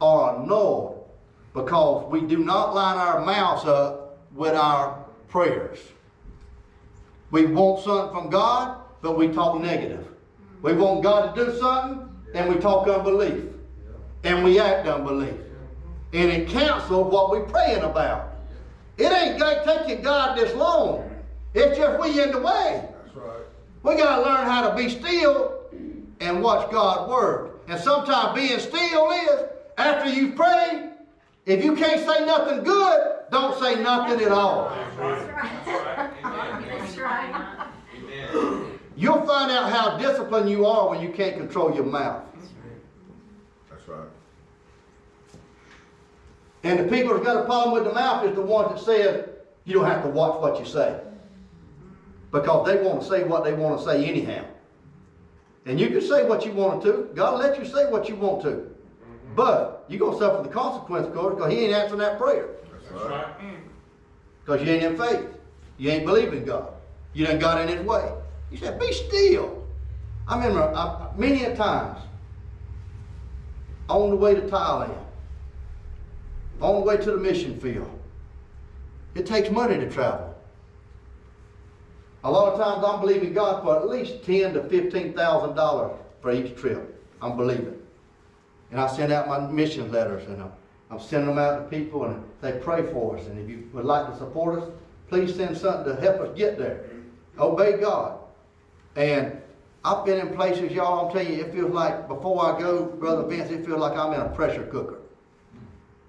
or 0.00 0.36
annulled 0.36 1.08
because 1.54 2.10
we 2.10 2.22
do 2.22 2.38
not 2.38 2.74
line 2.74 2.96
our 2.96 3.24
mouths 3.24 3.64
up 3.66 4.18
with 4.32 4.54
our 4.54 5.04
prayers. 5.28 5.78
We 7.30 7.46
want 7.46 7.84
something 7.84 8.12
from 8.12 8.30
God, 8.30 8.80
but 9.02 9.16
we 9.16 9.28
talk 9.28 9.60
negative. 9.60 10.06
We 10.62 10.72
want 10.72 11.02
God 11.02 11.34
to 11.34 11.44
do 11.44 11.58
something, 11.58 12.08
and 12.34 12.52
we 12.52 12.60
talk 12.60 12.88
unbelief. 12.88 13.44
And 14.24 14.44
we 14.44 14.58
act 14.58 14.86
unbelief. 14.86 15.34
And 16.12 16.30
it 16.30 16.48
cancels 16.48 17.12
what 17.12 17.30
we're 17.30 17.44
praying 17.44 17.82
about. 17.82 18.34
It 18.98 19.10
ain't 19.10 19.38
going 19.38 19.64
taking 19.64 20.02
God 20.02 20.36
this 20.36 20.54
long. 20.54 21.10
It's 21.54 21.78
just 21.78 22.00
we 22.00 22.20
in 22.20 22.32
the 22.32 22.38
way. 22.38 22.86
That's 23.04 23.16
right. 23.16 23.40
We 23.82 23.96
got 23.96 24.16
to 24.16 24.22
learn 24.22 24.46
how 24.46 24.68
to 24.68 24.76
be 24.76 24.88
still 24.88 25.62
and 26.20 26.42
watch 26.42 26.70
God 26.70 27.08
word. 27.08 27.52
And 27.68 27.80
sometimes 27.80 28.34
being 28.34 28.58
still 28.58 29.10
is 29.10 29.48
after 29.80 30.10
you 30.10 30.32
pray, 30.32 30.90
if 31.46 31.64
you 31.64 31.74
can't 31.74 32.00
say 32.00 32.24
nothing 32.26 32.62
good, 32.62 33.16
don't 33.30 33.58
say 33.58 33.82
nothing 33.82 34.20
at 34.20 34.32
all. 34.32 34.68
That's 34.70 34.96
right. 34.98 35.30
That's 35.64 35.68
right. 35.78 36.12
Amen. 36.24 36.78
That's 36.78 36.98
right. 36.98 38.64
You'll 38.96 39.26
find 39.26 39.50
out 39.50 39.70
how 39.72 39.96
disciplined 39.96 40.50
you 40.50 40.66
are 40.66 40.90
when 40.90 41.00
you 41.00 41.08
can't 41.08 41.36
control 41.36 41.74
your 41.74 41.84
mouth. 41.84 42.22
That's 43.70 43.88
right. 43.88 44.08
And 46.62 46.78
the 46.78 46.84
people 46.84 47.14
that's 47.14 47.24
got 47.24 47.38
a 47.38 47.44
problem 47.46 47.72
with 47.72 47.84
the 47.84 47.94
mouth 47.94 48.26
is 48.26 48.34
the 48.34 48.42
ones 48.42 48.68
that 48.74 48.84
says 48.84 49.28
you 49.64 49.72
don't 49.72 49.86
have 49.86 50.02
to 50.02 50.10
watch 50.10 50.40
what 50.42 50.60
you 50.60 50.66
say. 50.66 51.00
Because 52.30 52.66
they 52.66 52.82
want 52.82 53.00
to 53.00 53.08
say 53.08 53.24
what 53.24 53.44
they 53.44 53.54
want 53.54 53.78
to 53.78 53.84
say 53.84 54.04
anyhow. 54.04 54.44
And 55.64 55.80
you 55.80 55.88
can 55.88 56.02
say 56.02 56.26
what 56.26 56.44
you 56.44 56.52
want 56.52 56.82
to. 56.82 57.08
God 57.14 57.32
will 57.32 57.40
let 57.40 57.58
you 57.58 57.64
say 57.64 57.90
what 57.90 58.08
you 58.08 58.16
want 58.16 58.42
to. 58.42 58.70
But 59.40 59.86
you're 59.88 59.98
going 59.98 60.12
to 60.12 60.18
suffer 60.18 60.42
the 60.42 60.50
consequence, 60.50 61.06
of 61.06 61.14
course, 61.14 61.34
because 61.34 61.50
he 61.50 61.60
ain't 61.60 61.72
answering 61.72 62.00
that 62.00 62.18
prayer. 62.18 62.48
That's 62.70 62.84
That's 62.90 63.04
right. 63.06 63.40
Mm. 63.40 63.52
right. 63.52 63.56
Because 64.44 64.62
you 64.62 64.70
ain't 64.70 64.82
in 64.84 64.98
faith. 64.98 65.28
You 65.78 65.90
ain't 65.92 66.04
believing 66.04 66.44
God. 66.44 66.74
You 67.14 67.24
done 67.24 67.38
got 67.38 67.58
in 67.58 67.74
his 67.74 67.80
way. 67.86 68.12
He 68.50 68.58
said, 68.58 68.78
be 68.78 68.92
still. 68.92 69.66
I 70.28 70.36
remember 70.36 70.60
I, 70.76 71.08
many 71.16 71.44
a 71.44 71.56
times 71.56 72.00
on 73.88 74.10
the 74.10 74.16
way 74.16 74.34
to 74.34 74.42
Thailand, 74.42 74.94
on 76.60 76.74
the 76.74 76.80
way 76.80 76.98
to 76.98 77.10
the 77.10 77.16
mission 77.16 77.58
field. 77.58 77.98
It 79.14 79.24
takes 79.24 79.50
money 79.50 79.76
to 79.76 79.88
travel. 79.88 80.36
A 82.24 82.30
lot 82.30 82.52
of 82.52 82.60
times 82.60 82.84
I'm 82.86 83.00
believing 83.00 83.32
God 83.32 83.62
for 83.62 83.78
at 83.78 83.88
least 83.88 84.22
ten 84.22 84.52
to 84.52 84.64
fifteen 84.64 85.14
thousand 85.14 85.56
dollars 85.56 85.98
for 86.20 86.30
each 86.30 86.54
trip. 86.56 87.02
I'm 87.22 87.38
believing. 87.38 87.79
And 88.70 88.80
I 88.80 88.86
send 88.86 89.12
out 89.12 89.28
my 89.28 89.40
mission 89.40 89.90
letters 89.90 90.26
and 90.28 90.42
I'm, 90.42 90.52
I'm 90.90 91.00
sending 91.00 91.28
them 91.28 91.38
out 91.38 91.58
to 91.58 91.76
people 91.76 92.04
and 92.04 92.24
they 92.40 92.52
pray 92.52 92.82
for 92.92 93.18
us. 93.18 93.26
And 93.26 93.38
if 93.38 93.48
you 93.48 93.68
would 93.72 93.84
like 93.84 94.10
to 94.10 94.16
support 94.16 94.62
us, 94.62 94.68
please 95.08 95.34
send 95.34 95.56
something 95.56 95.94
to 95.94 96.00
help 96.00 96.20
us 96.20 96.36
get 96.36 96.58
there. 96.58 96.84
Obey 97.38 97.78
God. 97.78 98.18
And 98.96 99.40
I've 99.84 100.04
been 100.04 100.18
in 100.18 100.34
places, 100.34 100.72
y'all, 100.72 101.06
I'm 101.06 101.12
telling 101.12 101.32
you, 101.32 101.44
it 101.44 101.52
feels 101.52 101.72
like 101.72 102.06
before 102.06 102.44
I 102.44 102.60
go, 102.60 102.84
Brother 102.84 103.26
Vince, 103.26 103.50
it 103.50 103.64
feels 103.64 103.80
like 103.80 103.96
I'm 103.96 104.12
in 104.12 104.20
a 104.20 104.28
pressure 104.28 104.64
cooker. 104.64 104.98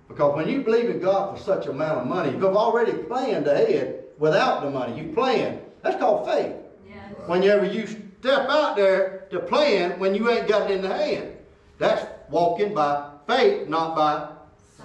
Because 0.07 0.35
when 0.35 0.49
you 0.49 0.61
believe 0.61 0.89
in 0.89 0.99
God 0.99 1.37
for 1.37 1.43
such 1.43 1.67
a 1.67 1.71
amount 1.71 2.01
of 2.01 2.07
money, 2.07 2.31
you've 2.31 2.43
already 2.43 2.91
planned 2.91 3.47
ahead 3.47 4.03
without 4.17 4.61
the 4.61 4.69
money. 4.69 5.01
You 5.01 5.13
plan. 5.13 5.61
That's 5.83 5.97
called 5.97 6.27
faith. 6.27 6.53
Yes. 6.87 7.13
Whenever 7.27 7.65
you 7.65 7.87
step 7.87 8.49
out 8.49 8.75
there 8.75 9.27
to 9.31 9.39
plan 9.39 9.97
when 9.99 10.13
you 10.13 10.29
ain't 10.29 10.47
got 10.47 10.69
it 10.69 10.75
in 10.75 10.81
the 10.81 10.93
hand. 10.93 11.37
That's 11.79 12.05
walking 12.31 12.73
by 12.73 13.09
faith, 13.27 13.67
not 13.67 13.95
by 13.95 14.29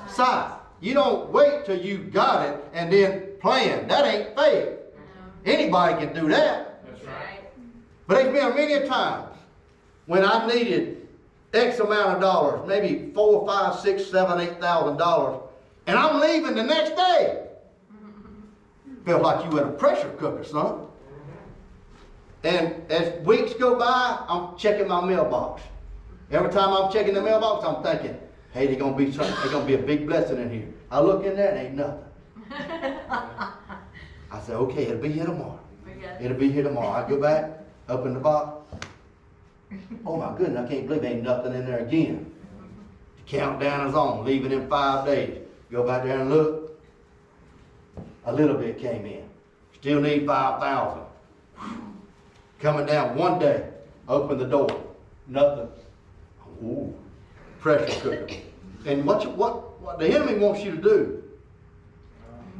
sight. 0.09 0.53
You 0.81 0.95
don't 0.95 1.31
wait 1.31 1.65
till 1.65 1.81
you 1.81 1.99
got 1.99 2.47
it 2.49 2.65
and 2.75 2.93
then 2.93 3.23
plan. 3.41 3.89
That 3.89 4.05
ain't 4.05 4.37
faith. 4.37 4.69
Uh-huh. 4.69 5.31
Anybody 5.45 6.05
can 6.05 6.15
do 6.15 6.29
that. 6.29 6.85
That's 6.85 7.05
right. 7.05 7.41
But 8.07 8.17
there's 8.17 8.33
been 8.33 8.55
many 8.55 8.87
times 8.87 9.35
when 10.07 10.25
I 10.25 10.47
needed 10.47 11.09
X 11.55 11.79
amount 11.79 12.17
of 12.17 12.21
dollars, 12.21 12.67
maybe 12.69 13.11
four, 13.15 13.47
five, 13.47 13.79
six, 13.81 14.05
seven, 14.07 14.41
eight 14.41 14.61
thousand 14.61 14.99
dollars, 14.99 15.41
and 15.87 15.99
I'm 15.99 16.21
leaving 16.21 16.55
the 16.55 16.63
next 16.63 16.91
day. 16.97 17.47
Felt 19.05 19.23
like 19.23 19.51
you 19.51 19.59
in 19.59 19.69
a 19.69 19.71
pressure 19.71 20.11
cooker, 20.19 20.45
son. 20.45 20.83
And 22.45 22.91
as 22.91 23.25
weeks 23.25 23.55
go 23.55 23.77
by, 23.77 24.25
I'm 24.29 24.57
checking 24.59 24.87
my 24.87 25.05
mailbox. 25.05 25.63
Every 26.31 26.51
time 26.51 26.73
I'm 26.73 26.91
checking 26.91 27.15
the 27.15 27.23
mailbox, 27.23 27.65
I'm 27.65 27.83
thinking, 27.83 28.19
hey, 28.53 28.67
there's 28.67 28.79
gonna 28.79 28.97
be 28.97 29.13
something, 29.13 29.35
there's 29.37 29.53
gonna 29.53 29.65
be 29.65 29.75
a 29.75 29.79
big 29.79 30.07
blessing 30.07 30.41
in 30.41 30.51
here. 30.51 30.69
I 30.91 31.01
look 31.01 31.25
in 31.25 31.37
there, 31.37 31.55
and 31.55 31.67
ain't 31.67 31.75
nothing. 31.75 32.05
I 32.51 34.41
said, 34.43 34.57
okay, 34.57 34.85
it'll 34.87 35.03
be 35.03 35.13
here 35.13 35.27
tomorrow. 35.27 35.61
It'll 36.21 36.37
be 36.37 36.51
here 36.51 36.63
tomorrow. 36.65 36.89
I 36.89 37.09
go 37.09 37.21
back, 37.21 37.61
open 37.89 38.15
the 38.15 38.21
box. 38.21 38.65
Oh 40.05 40.17
my 40.17 40.37
goodness, 40.37 40.65
I 40.65 40.69
can't 40.69 40.87
believe 40.87 41.03
there 41.03 41.13
ain't 41.13 41.23
nothing 41.23 41.55
in 41.55 41.67
there 41.67 41.81
again. 41.81 42.33
The 43.19 43.23
countdown 43.39 43.89
is 43.89 43.95
on, 43.95 44.25
leaving 44.25 44.53
in 44.53 44.69
five 44.69 45.07
days. 45.07 45.39
Go 45.71 45.87
back 45.87 46.05
there 46.05 46.21
and 46.21 46.31
look. 46.31 46.81
A 48.25 48.33
little 48.33 48.57
bit 48.57 48.79
came 48.79 49.07
in. 49.07 49.29
Still 49.75 50.01
need 50.01 50.27
five 50.27 50.61
thousand. 50.61 51.05
Coming 52.61 52.87
down 52.87 53.17
one 53.17 53.39
day, 53.39 53.69
open 54.09 54.39
the 54.39 54.47
door. 54.47 54.69
Nothing. 55.27 55.69
Ooh, 56.63 56.95
pressure 57.61 58.01
cooker. 58.01 58.35
And 58.87 59.05
what, 59.05 59.23
you, 59.23 59.31
what, 59.31 59.81
what 59.81 59.99
the 59.99 60.09
enemy 60.09 60.39
wants 60.39 60.63
you 60.63 60.73
to 60.73 60.81
do 60.81 61.23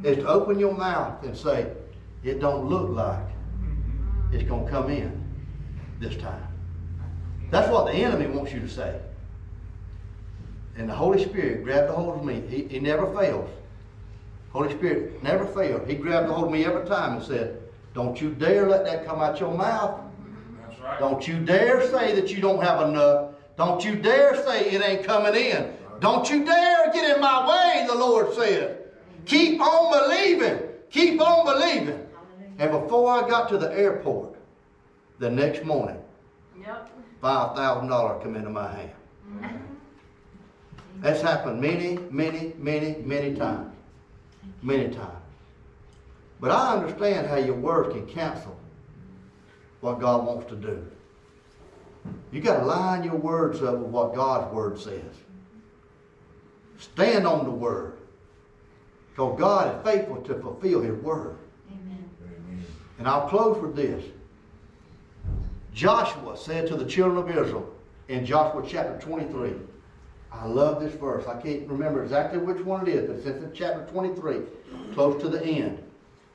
is 0.03 0.17
to 0.17 0.27
open 0.27 0.59
your 0.59 0.73
mouth 0.73 1.23
and 1.23 1.35
say, 1.35 1.71
it 2.23 2.39
don't 2.39 2.67
look 2.67 2.89
like 2.89 3.25
it's 4.31 4.43
going 4.43 4.65
to 4.65 4.71
come 4.71 4.89
in 4.89 5.23
this 5.99 6.15
time. 6.17 6.47
That's 7.49 7.69
what 7.71 7.85
the 7.85 7.93
enemy 7.93 8.27
wants 8.27 8.51
you 8.51 8.59
to 8.59 8.69
say. 8.69 8.99
And 10.75 10.87
the 10.87 10.93
Holy 10.93 11.23
Spirit 11.23 11.63
grabbed 11.63 11.89
a 11.89 11.93
hold 11.93 12.19
of 12.19 12.25
me. 12.25 12.43
He, 12.47 12.63
he 12.67 12.79
never 12.79 13.11
fails. 13.17 13.49
Holy 14.51 14.71
Spirit 14.73 15.23
never 15.23 15.45
failed. 15.45 15.87
He 15.87 15.95
grabbed 15.95 16.29
a 16.29 16.33
hold 16.33 16.47
of 16.47 16.51
me 16.51 16.65
every 16.65 16.85
time 16.85 17.17
and 17.17 17.23
said, 17.25 17.61
Don't 17.93 18.19
you 18.21 18.31
dare 18.31 18.67
let 18.67 18.85
that 18.85 19.05
come 19.05 19.21
out 19.21 19.39
your 19.39 19.55
mouth. 19.55 20.01
That's 20.61 20.79
right. 20.81 20.99
Don't 20.99 21.27
you 21.27 21.39
dare 21.39 21.87
say 21.89 22.13
that 22.19 22.29
you 22.29 22.41
don't 22.41 22.61
have 22.61 22.87
enough. 22.87 23.26
Don't 23.57 23.83
you 23.83 23.95
dare 23.95 24.35
say 24.45 24.69
it 24.69 24.81
ain't 24.83 25.03
coming 25.03 25.35
in. 25.35 25.73
Don't 25.99 26.29
you 26.29 26.45
dare 26.45 26.91
get 26.93 27.15
in 27.15 27.21
my 27.21 27.47
way, 27.47 27.87
the 27.87 27.95
Lord 27.95 28.33
said. 28.35 28.91
Keep 29.25 29.59
on 29.59 29.99
believing. 29.99 30.59
Keep 30.91 31.19
on 31.19 31.45
believing. 31.45 32.05
And 32.59 32.71
before 32.71 33.11
I 33.11 33.27
got 33.27 33.49
to 33.49 33.57
the 33.57 33.71
airport, 33.73 34.35
the 35.19 35.29
next 35.29 35.65
morning, 35.65 35.99
Yep. 36.59 36.89
five 37.21 37.55
thousand 37.55 37.89
dollars 37.89 38.21
come 38.23 38.35
into 38.35 38.49
my 38.49 38.71
hand. 38.71 38.91
That's 41.01 41.21
happened 41.21 41.59
many, 41.59 41.99
many, 42.09 42.53
many, 42.57 42.97
many 43.03 43.35
times. 43.35 43.73
Many 44.61 44.89
times. 44.93 45.23
But 46.39 46.51
I 46.51 46.75
understand 46.75 47.27
how 47.27 47.37
your 47.37 47.55
words 47.55 47.93
can 47.93 48.05
cancel 48.07 48.55
what 49.81 49.99
God 49.99 50.25
wants 50.25 50.47
to 50.49 50.55
do. 50.55 50.85
You 52.31 52.41
got 52.41 52.59
to 52.59 52.65
line 52.65 53.03
your 53.03 53.15
words 53.15 53.61
up 53.61 53.77
with 53.77 53.89
what 53.89 54.13
God's 54.13 54.53
word 54.53 54.79
says. 54.79 55.01
Stand 56.77 57.25
on 57.25 57.45
the 57.45 57.51
word. 57.51 57.97
Because 59.11 59.39
God 59.39 59.75
is 59.75 59.91
faithful 59.91 60.21
to 60.21 60.35
fulfill 60.35 60.81
his 60.81 60.95
word. 61.01 61.37
Amen. 61.71 62.65
And 62.99 63.07
I'll 63.07 63.27
close 63.27 63.57
with 63.57 63.75
this. 63.75 64.03
Joshua 65.73 66.37
said 66.37 66.67
to 66.67 66.75
the 66.75 66.85
children 66.85 67.17
of 67.17 67.29
Israel 67.29 67.73
in 68.07 68.25
Joshua 68.25 68.63
chapter 68.67 68.99
23, 68.99 69.53
I 70.31 70.45
love 70.45 70.81
this 70.81 70.93
verse. 70.93 71.25
I 71.27 71.39
can't 71.41 71.67
remember 71.67 72.03
exactly 72.03 72.39
which 72.39 72.63
one 72.63 72.87
it 72.87 72.93
is, 72.93 73.07
but 73.07 73.15
it's 73.17 73.43
in 73.43 73.51
chapter 73.53 73.85
23, 73.91 74.41
close 74.93 75.19
to 75.21 75.29
the 75.29 75.43
end. 75.43 75.83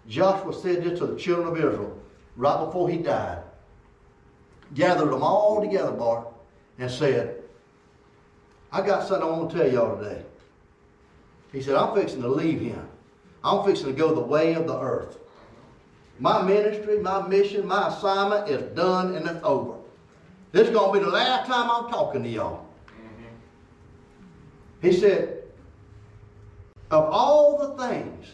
Joshua 0.09 0.53
said 0.53 0.83
this 0.83 0.99
to 0.99 1.07
the 1.07 1.17
children 1.17 1.49
of 1.49 1.57
Israel 1.57 1.97
right 2.37 2.65
before 2.65 2.89
he 2.89 2.99
died. 2.99 3.43
Gathered 4.75 5.11
them 5.11 5.23
all 5.23 5.61
together, 5.61 5.93
Bart, 5.93 6.29
and 6.79 6.91
said, 6.91 7.43
I 8.71 8.85
got 8.87 9.07
something 9.07 9.29
I 9.29 9.31
want 9.31 9.51
to 9.51 9.59
tell 9.59 9.71
y'all 9.71 9.99
today. 9.99 10.23
He 11.53 11.61
said, 11.61 11.77
I'm 11.77 11.95
fixing 11.95 12.23
to 12.23 12.29
leave 12.29 12.61
him. 12.61 12.89
I'm 13.45 13.65
fixing 13.65 13.87
to 13.87 13.93
go 13.93 14.15
the 14.15 14.21
way 14.21 14.55
of 14.55 14.67
the 14.67 14.79
earth. 14.79 15.19
My 16.19 16.41
ministry, 16.43 16.99
my 16.99 17.27
mission, 17.27 17.67
my 17.67 17.89
assignment 17.89 18.49
is 18.49 18.63
done 18.75 19.15
and 19.15 19.29
it's 19.29 19.45
over. 19.45 19.75
This 20.53 20.69
is 20.69 20.75
going 20.75 20.93
to 20.93 20.99
be 20.99 21.05
the 21.05 21.11
last 21.11 21.47
time 21.47 21.71
I'm 21.71 21.91
talking 21.91 22.23
to 22.23 22.29
y'all. 22.29 22.67
He 24.81 24.93
said, 24.93 25.43
of 26.91 27.05
all 27.05 27.59
the 27.59 27.83
things 27.87 28.27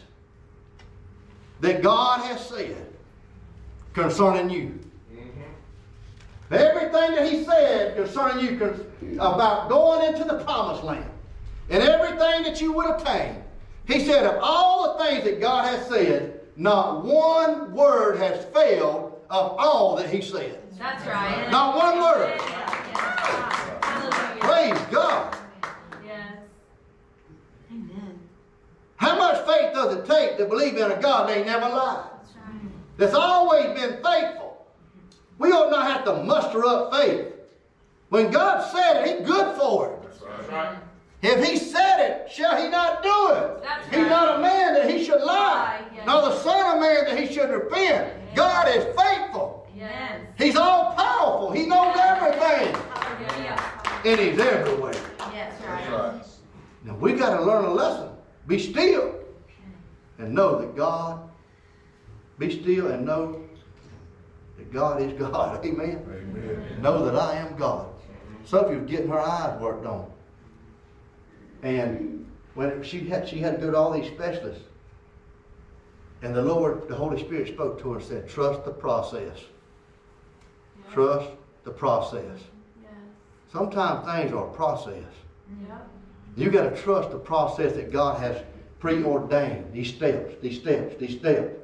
that 1.61 1.81
God 1.81 2.21
has 2.25 2.47
said 2.47 2.85
concerning 3.93 4.49
you, 4.49 4.79
everything 6.51 7.15
that 7.15 7.31
He 7.31 7.43
said 7.43 7.95
concerning 7.95 8.45
you 8.45 8.85
about 9.19 9.69
going 9.69 10.13
into 10.13 10.23
the 10.23 10.43
promised 10.43 10.83
land 10.83 11.09
and 11.69 11.83
everything 11.83 12.43
that 12.43 12.59
you 12.61 12.71
would 12.73 12.87
obtain, 12.87 13.43
He 13.85 14.05
said, 14.05 14.25
of 14.25 14.39
all 14.41 14.97
the 14.97 15.03
things 15.03 15.23
that 15.23 15.39
God 15.39 15.65
has 15.65 15.87
said, 15.87 16.41
not 16.55 17.05
one 17.05 17.71
word 17.73 18.17
has 18.17 18.45
failed 18.53 19.21
of 19.29 19.55
all 19.57 19.95
that 19.95 20.09
He 20.09 20.21
said. 20.21 20.61
That's 20.77 21.05
right. 21.05 21.49
Not 21.51 21.75
one 21.75 21.99
word. 21.99 22.35
Yes. 22.37 22.69
Hallelujah. 23.83 24.39
Praise 24.39 24.79
God. 24.91 25.37
Yes. 26.05 26.37
Amen. 27.69 28.19
How 28.95 29.17
much 29.17 29.45
faith 29.45 29.73
does 29.73 29.97
it 29.97 30.05
take 30.05 30.37
to 30.37 30.45
believe 30.45 30.77
in 30.77 30.91
a 30.91 31.01
God 31.01 31.27
that 31.27 31.37
ain't 31.37 31.47
never 31.47 31.67
lied? 31.67 32.05
That's 32.17 32.35
right. 32.35 32.61
That's 32.97 33.13
always 33.13 33.65
been 33.79 34.01
faithful. 34.03 34.48
We 35.39 35.51
ought 35.51 35.71
not 35.71 35.87
have 35.87 36.05
to 36.05 36.23
muster 36.23 36.65
up 36.65 36.93
faith. 36.93 37.27
When 38.09 38.29
God 38.29 38.61
said 38.71 39.05
it, 39.07 39.17
He's 39.19 39.27
good 39.27 39.57
for 39.57 39.93
it. 39.93 40.03
That's 40.03 40.49
right. 40.49 40.77
If 41.21 41.43
He 41.47 41.57
said 41.57 41.99
it, 41.99 42.31
shall 42.31 42.61
He 42.61 42.69
not 42.69 43.01
do 43.01 43.29
it? 43.33 43.63
That's 43.63 43.85
He's 43.87 43.97
right. 43.99 44.09
not 44.09 44.39
a 44.39 44.41
man 44.41 44.73
that 44.75 44.89
He 44.89 45.03
should 45.03 45.21
lie, 45.21 45.25
Lie, 45.25 45.81
yes. 45.95 46.05
nor 46.05 46.21
the 46.23 46.35
Son 46.39 46.75
of 46.75 46.81
Man 46.81 47.05
that 47.05 47.19
He 47.19 47.33
should 47.33 47.49
repent. 47.49 48.35
God 48.35 48.67
is 48.69 48.83
faithful. 48.97 49.67
Yes. 49.75 50.21
He's 50.37 50.55
all 50.55 50.93
powerful. 50.93 51.51
He 51.51 51.65
knows 51.65 51.95
everything, 51.97 52.73
Hallelujah. 52.93 54.01
and 54.05 54.19
He's 54.19 54.39
everywhere. 54.39 54.93
Yes, 55.33 55.53
That's 55.65 55.89
right. 55.89 56.13
right. 56.13 56.25
Now 56.83 56.95
we 56.95 57.13
got 57.13 57.37
to 57.37 57.43
learn 57.43 57.65
a 57.65 57.71
lesson. 57.73 58.09
Be 58.47 58.59
still 58.59 59.15
and 60.17 60.33
know 60.33 60.59
that 60.59 60.75
God. 60.75 61.29
Be 62.39 62.61
still 62.61 62.87
and 62.91 63.05
know 63.05 63.33
that 63.33 63.48
God 64.71 65.01
is 65.01 65.13
God. 65.13 65.65
Amen. 65.65 66.05
Amen. 66.07 66.81
Know 66.81 67.05
that 67.05 67.15
I 67.15 67.35
am 67.35 67.55
God. 67.55 67.87
Sophie 68.45 68.75
was 68.77 68.89
getting 68.89 69.09
her 69.09 69.19
eyes 69.19 69.59
worked 69.61 69.85
on, 69.85 70.09
and 71.61 72.25
when 72.55 72.81
she 72.81 73.07
had 73.07 73.27
she 73.27 73.39
had 73.39 73.59
to 73.59 73.65
go 73.65 73.71
to 73.71 73.77
all 73.77 73.91
these 73.91 74.11
specialists, 74.11 74.63
and 76.21 76.35
the 76.35 76.41
Lord, 76.41 76.87
the 76.87 76.95
Holy 76.95 77.19
Spirit 77.19 77.47
spoke 77.49 77.79
to 77.81 77.91
her 77.91 77.99
and 77.99 78.05
said, 78.05 78.29
"Trust 78.29 78.65
the 78.65 78.71
process. 78.71 79.39
Trust 80.91 81.29
the 81.63 81.71
process. 81.71 82.39
Yes. 82.81 82.91
Sometimes 83.51 84.05
things 84.05 84.33
are 84.33 84.47
a 84.47 84.53
process." 84.53 85.03
Yep. 85.67 85.87
You 86.35 86.49
got 86.49 86.73
to 86.73 86.81
trust 86.81 87.11
the 87.11 87.19
process 87.19 87.73
that 87.73 87.91
God 87.91 88.19
has 88.19 88.41
preordained. 88.79 89.73
These 89.73 89.93
steps, 89.93 90.35
these 90.41 90.59
steps, 90.59 90.95
these 90.97 91.17
steps. 91.19 91.55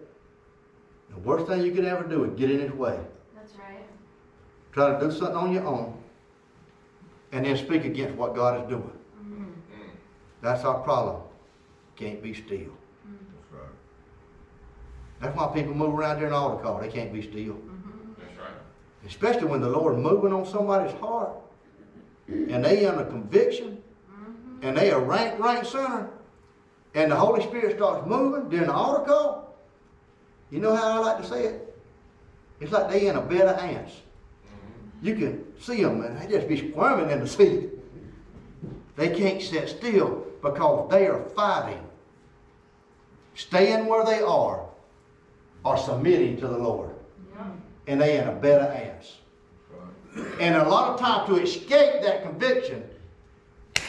The 1.15 1.21
worst 1.21 1.47
thing 1.47 1.63
you 1.63 1.71
could 1.71 1.85
ever 1.85 2.03
do 2.03 2.25
is 2.25 2.37
get 2.37 2.51
in 2.51 2.59
His 2.59 2.71
way. 2.71 2.99
That's 3.35 3.55
right. 3.55 3.85
Try 4.73 4.93
to 4.93 4.99
do 4.99 5.11
something 5.11 5.37
on 5.37 5.53
your 5.53 5.65
own, 5.65 5.97
and 7.31 7.45
then 7.45 7.57
speak 7.57 7.85
against 7.85 8.15
what 8.15 8.35
God 8.35 8.61
is 8.61 8.69
doing. 8.69 8.91
Mm-hmm. 9.21 9.89
That's 10.41 10.63
our 10.63 10.79
problem. 10.81 11.21
Can't 11.95 12.21
be 12.21 12.33
still. 12.33 12.57
Mm-hmm. 12.57 13.15
That's 13.33 13.53
right. 13.53 13.71
That's 15.21 15.37
why 15.37 15.47
people 15.53 15.73
move 15.73 15.97
around 15.97 16.19
there 16.19 16.27
in 16.27 16.33
altar 16.33 16.61
call. 16.61 16.81
They 16.81 16.89
can't 16.89 17.13
be 17.13 17.21
still. 17.21 17.53
Mm-hmm. 17.53 18.13
That's 18.19 18.37
right. 18.37 18.59
Especially 19.07 19.47
when 19.47 19.61
the 19.61 19.69
Lord 19.69 19.97
moving 19.97 20.33
on 20.33 20.45
somebody's 20.45 20.93
heart, 20.99 21.31
and 22.27 22.65
they 22.65 22.85
under 22.85 23.05
conviction, 23.05 23.81
and 24.61 24.75
they 24.75 24.89
a 24.89 24.99
rank, 24.99 25.39
rank 25.39 25.63
sinner, 25.63 26.09
and 26.93 27.11
the 27.11 27.15
Holy 27.15 27.41
Spirit 27.43 27.77
starts 27.77 28.05
moving 28.05 28.49
during 28.49 28.67
the 28.67 28.73
altar 28.73 29.05
call. 29.05 29.44
You 30.51 30.59
know 30.59 30.75
how 30.75 30.91
I 30.91 30.97
like 30.99 31.17
to 31.17 31.27
say 31.27 31.45
it? 31.45 31.75
It's 32.59 32.71
like 32.71 32.89
they 32.89 33.07
in 33.07 33.15
a 33.15 33.21
bed 33.21 33.47
of 33.47 33.57
ants. 33.57 33.93
You 35.01 35.15
can 35.15 35.43
see 35.59 35.83
them, 35.83 36.01
and 36.01 36.19
they 36.19 36.27
just 36.27 36.47
be 36.47 36.71
squirming 36.71 37.11
in 37.11 37.19
the 37.19 37.27
seat. 37.27 37.69
They 38.95 39.09
can't 39.09 39.41
sit 39.41 39.67
still 39.69 40.25
because 40.41 40.89
they 40.89 41.07
are 41.07 41.21
fighting, 41.35 41.83
staying 43.33 43.87
where 43.87 44.05
they 44.05 44.21
are, 44.21 44.65
or 45.65 45.77
submitting 45.77 46.37
to 46.37 46.47
the 46.47 46.57
Lord. 46.57 46.91
Yep. 47.35 47.45
And 47.87 48.01
they 48.01 48.17
in 48.17 48.27
a 48.27 48.31
bed 48.31 48.61
of 48.61 48.71
ants. 48.71 49.17
Right. 50.15 50.39
And 50.39 50.55
a 50.55 50.69
lot 50.69 50.93
of 50.93 50.99
times 50.99 51.27
to 51.27 51.41
escape 51.41 52.01
that 52.03 52.23
conviction, 52.23 52.83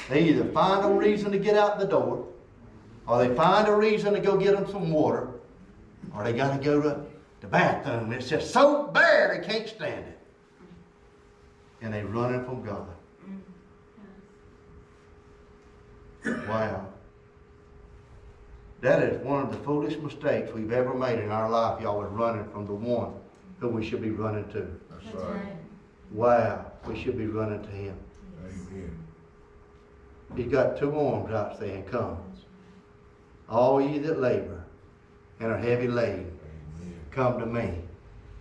they 0.08 0.24
either 0.24 0.46
find 0.46 0.84
a 0.84 0.88
reason 0.88 1.30
to 1.32 1.38
get 1.38 1.56
out 1.56 1.78
the 1.78 1.86
door, 1.86 2.26
or 3.06 3.18
they 3.18 3.34
find 3.34 3.68
a 3.68 3.74
reason 3.74 4.12
to 4.14 4.20
go 4.20 4.36
get 4.36 4.56
them 4.56 4.68
some 4.70 4.90
water, 4.90 5.28
or 6.16 6.24
they 6.24 6.32
got 6.32 6.56
to 6.56 6.64
go 6.64 6.80
to 6.80 7.04
the 7.40 7.46
bathroom. 7.46 8.10
It's 8.12 8.28
just 8.28 8.50
so 8.52 8.86
bad 8.88 9.30
they 9.30 9.46
can't 9.46 9.68
stand 9.68 10.06
it. 10.06 10.18
And 11.82 11.92
they're 11.92 12.06
running 12.06 12.44
from 12.44 12.64
God. 12.64 12.88
Wow. 16.48 16.86
That 18.80 19.02
is 19.02 19.22
one 19.24 19.42
of 19.42 19.50
the 19.50 19.58
foolish 19.58 19.96
mistakes 19.98 20.52
we've 20.52 20.72
ever 20.72 20.94
made 20.94 21.18
in 21.18 21.30
our 21.30 21.48
life, 21.48 21.80
y'all, 21.80 22.04
is 22.04 22.10
running 22.10 22.48
from 22.50 22.66
the 22.66 22.74
one 22.74 23.12
who 23.60 23.68
we 23.68 23.84
should 23.86 24.02
be 24.02 24.10
running 24.10 24.48
to. 24.48 24.68
That's 24.90 25.04
That's 25.04 25.16
right. 25.16 25.34
right. 25.34 25.56
Wow, 26.12 26.72
we 26.86 27.00
should 27.00 27.18
be 27.18 27.26
running 27.26 27.62
to 27.62 27.70
him. 27.70 27.96
Amen. 28.44 28.98
He's 30.36 30.46
got 30.46 30.78
two 30.78 30.98
arms 30.98 31.32
out 31.32 31.58
saying, 31.58 31.84
Come. 31.84 32.18
All 33.48 33.80
ye 33.80 33.98
that 33.98 34.20
labor 34.20 34.55
and 35.40 35.50
are 35.50 35.58
heavy 35.58 35.88
laden, 35.88 36.38
come 37.10 37.38
to 37.38 37.46
me, 37.46 37.60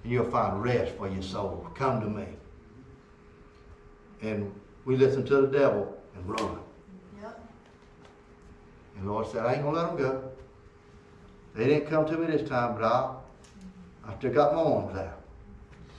and 0.04 0.12
you'll 0.12 0.30
find 0.30 0.64
rest 0.64 0.96
for 0.96 1.10
your 1.10 1.24
soul. 1.24 1.68
Come 1.76 2.02
to 2.02 2.08
me. 2.08 2.26
And 4.22 4.54
we 4.86 4.96
listen 4.96 5.26
to 5.26 5.42
the 5.42 5.48
devil 5.48 5.98
and 6.16 6.30
run. 6.30 6.60
Yep. 7.22 7.40
And 8.98 9.08
the 9.08 9.12
Lord 9.12 9.28
said, 9.28 9.46
I 9.46 9.56
ain't 9.56 9.64
gonna 9.64 9.78
let 9.78 9.88
them 9.88 9.98
go. 9.98 10.32
They 11.56 11.66
didn't 11.66 11.90
come 11.90 12.06
to 12.06 12.18
me 12.18 12.28
this 12.28 12.48
time, 12.48 12.76
but 12.76 12.84
I, 12.84 13.16
I 14.06 14.18
still 14.18 14.34
got 14.34 14.54
my 14.54 14.62
arms 14.62 14.98
out. 14.98 15.22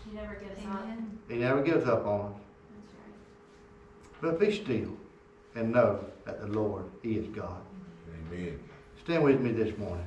He 0.08 0.16
never 0.16 0.34
gives 0.34 0.60
up. 0.66 0.82
Amen. 0.82 1.18
He 1.28 1.36
never 1.36 1.62
gives 1.62 1.88
up 1.88 2.06
on 2.06 2.20
us. 2.26 2.32
That's 4.20 4.32
right. 4.32 4.38
But 4.38 4.40
be 4.40 4.54
still 4.54 4.96
and 5.54 5.72
know 5.72 6.04
that 6.24 6.40
the 6.40 6.46
Lord, 6.48 6.84
is 7.02 7.26
God. 7.28 7.62
Amen. 8.30 8.60
Stand 9.02 9.24
with 9.24 9.40
me 9.40 9.52
this 9.52 9.76
morning. 9.78 10.04